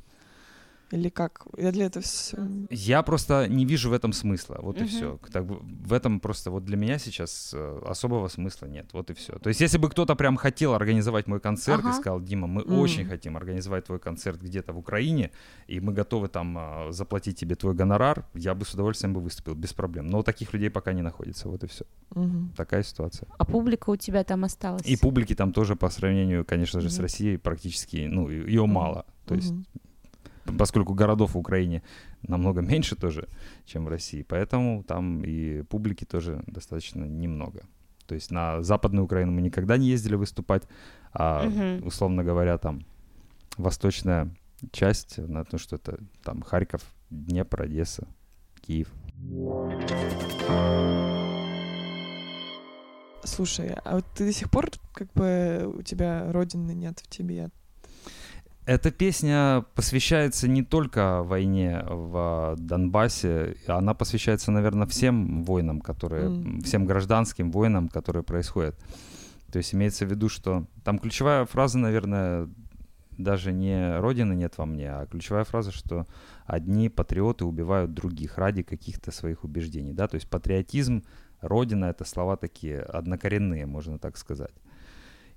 Или 0.90 1.10
как? 1.10 1.46
Я 1.58 1.70
для 1.72 1.86
этого 1.86 2.02
все... 2.02 2.36
Я 2.70 3.02
просто 3.02 3.46
не 3.46 3.66
вижу 3.66 3.90
в 3.90 3.92
этом 3.92 4.12
смысла, 4.14 4.58
вот 4.62 4.76
и 4.76 4.84
Мгм. 4.84 4.88
все. 4.88 5.18
Так, 5.30 5.44
в 5.44 5.92
этом 5.92 6.18
просто 6.20 6.50
вот 6.50 6.64
для 6.64 6.76
меня 6.76 6.98
сейчас 6.98 7.52
э, 7.54 7.82
особого 7.86 8.28
смысла 8.28 8.66
нет, 8.66 8.86
вот 8.92 9.10
и 9.10 9.14
все. 9.14 9.38
То 9.38 9.48
есть 9.50 9.60
если 9.60 9.76
бы 9.78 9.90
кто-то 9.90 10.14
прям 10.16 10.36
хотел 10.36 10.72
организовать 10.74 11.26
мой 11.26 11.40
концерт 11.40 11.80
Ага. 11.80 11.90
и 11.90 11.92
сказал, 11.92 12.20
Дима, 12.22 12.46
мы 12.46 12.62
Мгм. 12.62 12.78
очень 12.78 13.04
хотим 13.04 13.36
организовать 13.36 13.84
твой 13.84 13.98
концерт 13.98 14.40
где-то 14.40 14.72
в 14.72 14.78
Украине, 14.78 15.30
и 15.66 15.80
мы 15.80 15.92
готовы 15.92 16.28
там 16.28 16.56
э, 16.58 16.92
заплатить 16.92 17.38
тебе 17.38 17.54
твой 17.54 17.74
гонорар, 17.74 18.24
я 18.34 18.54
бы 18.54 18.64
с 18.64 18.72
удовольствием 18.74 19.12
бы 19.12 19.20
выступил, 19.20 19.54
без 19.54 19.72
проблем. 19.74 20.06
Но 20.06 20.22
таких 20.22 20.54
людей 20.54 20.70
пока 20.70 20.94
не 20.94 21.02
находится, 21.02 21.48
вот 21.48 21.64
и 21.64 21.66
все. 21.66 21.84
Мгм. 22.14 22.52
Такая 22.56 22.82
ситуация. 22.82 23.28
а 23.38 23.44
публика 23.44 23.90
у 23.90 23.96
тебя 23.96 24.24
там 24.24 24.44
осталась? 24.44 24.86
И 24.86 24.96
публики 24.96 25.34
там 25.34 25.52
тоже 25.52 25.76
по 25.76 25.90
сравнению, 25.90 26.44
конечно 26.46 26.80
же, 26.80 26.88
с 26.88 26.94
Мгм. 26.94 27.02
Россией 27.02 27.36
практически, 27.36 28.06
ну, 28.10 28.30
ее 28.30 28.62
Мгм. 28.64 28.72
мало. 28.72 29.04
То 29.26 29.34
есть 29.34 29.52
Мгм. 29.52 29.64
Поскольку 30.58 30.94
городов 30.94 31.34
в 31.34 31.38
Украине 31.38 31.82
намного 32.22 32.60
меньше 32.60 32.96
тоже, 32.96 33.28
чем 33.66 33.84
в 33.84 33.88
России, 33.88 34.22
поэтому 34.22 34.82
там 34.84 35.22
и 35.24 35.62
публики 35.62 36.04
тоже 36.04 36.42
достаточно 36.46 37.04
немного. 37.04 37.62
То 38.06 38.14
есть 38.14 38.30
на 38.30 38.62
Западную 38.62 39.04
Украину 39.04 39.32
мы 39.32 39.42
никогда 39.42 39.76
не 39.76 39.88
ездили 39.88 40.14
выступать, 40.14 40.62
а, 41.12 41.44
Мгм. 41.44 41.86
условно 41.86 42.24
говоря, 42.24 42.56
там 42.58 42.86
восточная 43.58 44.34
часть, 44.72 45.18
на 45.18 45.44
то, 45.44 45.58
что 45.58 45.76
это 45.76 45.98
там 46.24 46.42
Харьков, 46.42 46.82
Днепр, 47.10 47.62
Одесса, 47.62 48.06
Киев. 48.60 48.88
Слушай, 53.24 53.76
а 53.84 53.96
вот 53.96 54.06
ты 54.16 54.24
до 54.26 54.32
сих 54.32 54.50
пор 54.50 54.70
как 54.94 55.12
бы 55.12 55.72
у 55.78 55.82
тебя 55.82 56.32
родины 56.32 56.72
нет 56.72 56.98
в 57.00 57.08
тебе? 57.08 57.50
Эта 58.68 58.90
песня 58.90 59.64
посвящается 59.74 60.46
не 60.46 60.62
только 60.62 61.22
войне 61.22 61.82
в 61.88 62.54
Донбассе, 62.58 63.56
она 63.66 63.94
посвящается, 63.94 64.50
наверное, 64.50 64.86
всем 64.86 65.42
войнам, 65.42 65.80
которые, 65.80 66.26
М. 66.26 66.60
всем 66.60 66.84
гражданским 66.84 67.50
войнам, 67.50 67.88
которые 67.88 68.24
происходят. 68.24 68.78
То 69.50 69.56
есть 69.56 69.74
имеется 69.74 70.04
в 70.04 70.10
виду, 70.10 70.28
что 70.28 70.66
там 70.84 70.98
ключевая 70.98 71.46
фраза, 71.46 71.78
наверное, 71.78 72.50
даже 73.16 73.52
не 73.52 73.98
«Родины 74.00 74.34
нет 74.34 74.58
во 74.58 74.66
мне», 74.66 74.90
а 74.90 75.06
ключевая 75.06 75.44
фраза, 75.44 75.72
что 75.72 76.06
одни 76.44 76.90
патриоты 76.90 77.46
убивают 77.46 77.94
других 77.94 78.36
ради 78.36 78.62
каких-то 78.62 79.12
своих 79.12 79.44
убеждений. 79.44 79.94
Да? 79.94 80.08
То 80.08 80.16
есть 80.16 80.28
патриотизм, 80.28 81.04
Родина— 81.40 81.84
это 81.86 82.04
слова 82.04 82.36
такие 82.36 82.80
однокоренные, 82.80 83.64
можно 83.64 83.98
так 83.98 84.18
сказать. 84.18 84.52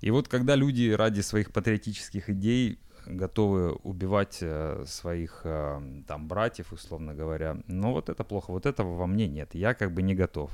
И 0.02 0.10
вот 0.10 0.28
когда 0.28 0.54
люди 0.54 0.90
ради 0.90 1.22
своих 1.22 1.50
патриотических 1.50 2.28
идей 2.28 2.78
готовы 3.06 3.72
убивать 3.72 4.38
э, 4.40 4.84
своих 4.86 5.42
э, 5.44 6.02
там 6.06 6.28
братьев, 6.28 6.72
условно 6.72 7.14
говоря, 7.14 7.58
ну 7.66 7.92
вот 7.92 8.08
это 8.08 8.24
плохо, 8.24 8.50
вот 8.50 8.66
этого 8.66 8.96
во 8.96 9.06
мне 9.06 9.28
нет. 9.28 9.54
Я 9.54 9.74
как 9.74 9.92
бы 9.92 10.02
не 10.02 10.14
готов 10.14 10.50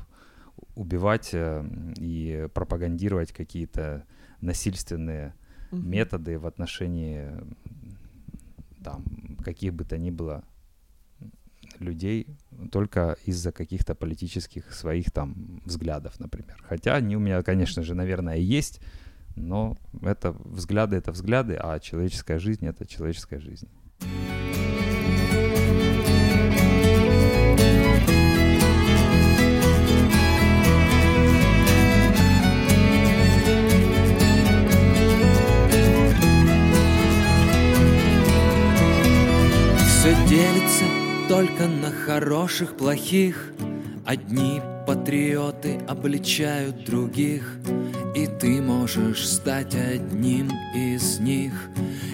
убивать 0.75 1.31
э, 1.33 1.65
и 1.97 2.49
пропагандировать 2.53 3.33
какие-то 3.33 4.05
насильственные 4.41 5.35
Мгм. 5.71 5.91
методы 5.91 6.39
в 6.39 6.47
отношении 6.47 7.29
там 8.83 9.05
каких 9.45 9.75
бы 9.75 9.85
то 9.85 9.99
ни 9.99 10.11
было 10.11 10.45
людей 11.79 12.27
только 12.73 13.17
из-за 13.25 13.53
каких-то 13.53 13.95
политических 13.95 14.73
своих 14.73 15.11
там 15.11 15.61
взглядов, 15.65 16.19
например. 16.21 16.57
Хотя 16.67 16.95
они 16.95 17.17
у 17.17 17.21
меня, 17.21 17.43
конечно 17.43 17.83
же, 17.83 17.95
наверное, 17.95 18.37
есть, 18.37 18.81
но 19.39 19.77
это 20.03 20.33
взгляды, 20.45 20.97
это 20.97 21.13
взгляды, 21.13 21.59
а 21.61 21.79
человеческая 21.79 22.39
жизнь 22.39 22.67
это 22.67 22.87
человеческая 22.87 23.41
жизнь. 23.41 23.69
Все 40.09 40.15
делится 40.29 40.85
только 41.29 41.67
на 41.67 41.91
хороших, 41.91 42.77
плохих. 42.77 43.53
Одни 44.07 44.63
патриоты 44.87 45.79
обличают 45.87 46.87
других, 46.87 47.59
ты 48.39 48.63
можешь 48.63 49.27
стать 49.27 49.75
одним 49.75 50.51
из 50.75 51.19
них. 51.19 51.53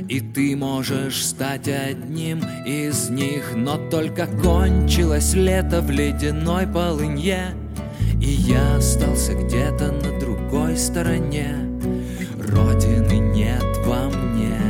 И 0.08 0.20
ты 0.20 0.56
можешь 0.56 1.24
стать 1.24 1.68
одним 1.68 2.40
из 2.66 3.10
них, 3.10 3.52
но 3.54 3.76
только 3.90 4.26
кончилось 4.26 5.34
лето 5.34 5.80
в 5.80 5.90
ледяной 5.90 6.66
полынье, 6.66 7.54
и 8.20 8.28
я 8.28 8.76
остался 8.76 9.34
где-то 9.34 9.92
на 9.92 10.18
другой 10.18 10.76
стороне. 10.76 11.56
Родины 12.38 13.18
нет 13.18 13.64
во 13.84 14.08
мне. 14.08 14.60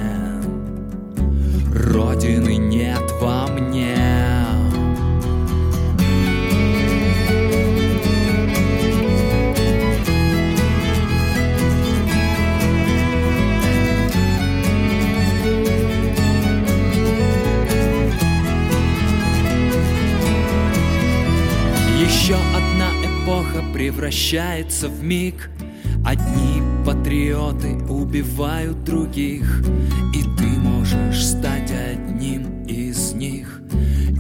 Родины 1.73 2.54
превращается 23.75 24.89
в 24.89 25.03
миг. 25.03 25.51
Одни 26.07 26.63
патриоты 26.87 27.75
убивают 27.89 28.85
других, 28.85 29.65
и 30.15 30.23
ты 30.23 30.47
можешь 30.47 31.27
стать 31.27 31.73
одним 31.73 32.65
из 32.67 33.15
них. 33.15 33.63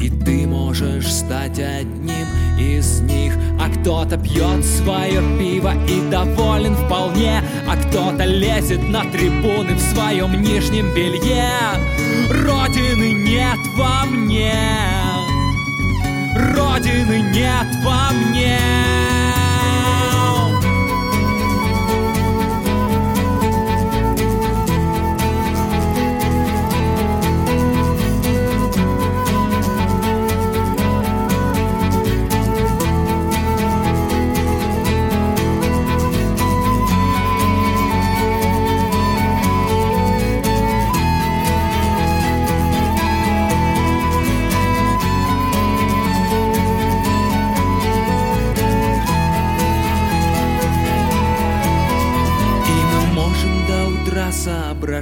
И 0.02 0.10
ты 0.10 0.48
можешь 0.48 1.06
стать 1.06 1.60
одним 1.60 2.26
из 2.58 3.00
них 3.00 3.32
А 3.58 3.70
кто-то 3.70 4.18
пьет 4.18 4.64
свое 4.64 5.22
пиво 5.38 5.72
и 5.86 6.10
доволен 6.10 6.74
вполне 6.74 7.40
А 7.66 7.76
кто-то 7.76 8.24
лезет 8.24 8.82
на 8.82 9.04
трибуны 9.04 9.76
в 9.76 9.80
своем 9.80 10.42
нижнем 10.42 10.92
белье 10.94 11.48
Родины 12.28 13.12
нет 13.12 13.58
во 13.78 14.04
мне 14.04 14.52
Родины 16.54 17.30
нет 17.32 17.68
во 17.82 18.10
мне 18.12 19.13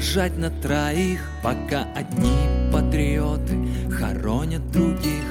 соображать 0.03 0.37
на 0.37 0.51
троих 0.51 1.21
Пока 1.43 1.87
одни 1.95 2.33
патриоты 2.73 3.57
хоронят 3.91 4.71
других. 4.71 5.25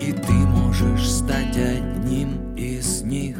И 0.00 0.12
ты 0.12 0.32
можешь 0.32 1.08
стать 1.08 1.56
одним 1.56 2.54
из 2.56 3.02
них. 3.02 3.36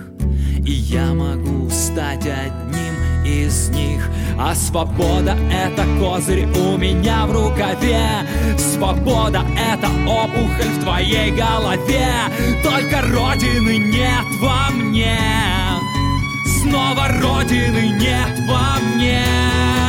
И 0.65 0.73
я 0.73 1.13
могу 1.15 1.69
стать 1.71 2.27
одним 2.27 3.25
из 3.25 3.71
них. 3.71 4.09
А 4.39 4.55
свобода— 4.55 5.37
это 5.53 5.85
козырь 5.99 6.47
у 6.47 6.77
меня 6.77 7.27
в 7.27 7.33
рукаве. 7.33 8.09
Свобода— 8.59 9.45
это 9.73 9.89
опухоль 10.07 10.71
в 10.79 10.83
твоей 10.83 11.31
голове. 11.33 12.09
Только 12.63 13.01
родины 13.03 13.79
нет 13.79 14.27
во 14.41 14.71
мне. 14.71 15.19
Снова 16.63 17.09
Родины 17.09 17.99
нет 17.99 18.39
во 18.49 18.79
мне 18.81 19.82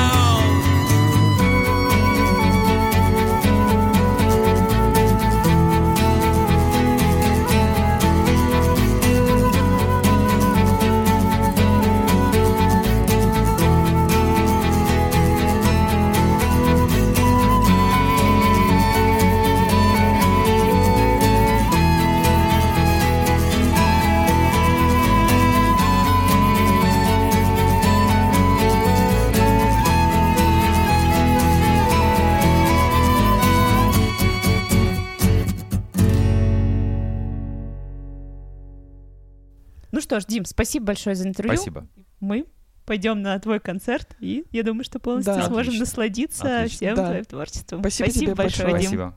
что 40.14 40.20
ж, 40.20 40.26
Дим, 40.28 40.45
спасибо 40.45 40.86
большое 40.88 41.16
за 41.16 41.28
интервью. 41.28 41.55
Спасибо. 41.55 41.88
Мы 42.20 42.45
пойдем 42.86 43.24
на 43.24 43.39
твой 43.39 43.59
концерт, 43.59 44.16
и 44.20 44.45
я 44.51 44.61
думаю, 44.61 44.84
что 44.84 44.99
полностью 44.99 45.34
Да. 45.34 45.41
сможем 45.45 45.70
Отлично. 45.74 45.80
насладиться 45.80 46.57
Отлично. 46.59 46.78
всем 46.78 46.95
Да. 46.95 47.07
твоим 47.07 47.26
творчеством. 47.26 47.80
Спасибо 47.80 48.09
тебе 48.11 48.36
большое, 48.36 48.70
большое. 48.70 48.91
Дим. 48.91 49.14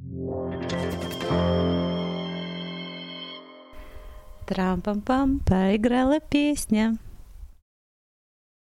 Спасибо. 0.00 0.74
Трам-пам-пам, 4.46 5.38
поиграла 5.46 6.18
песня. 6.18 6.96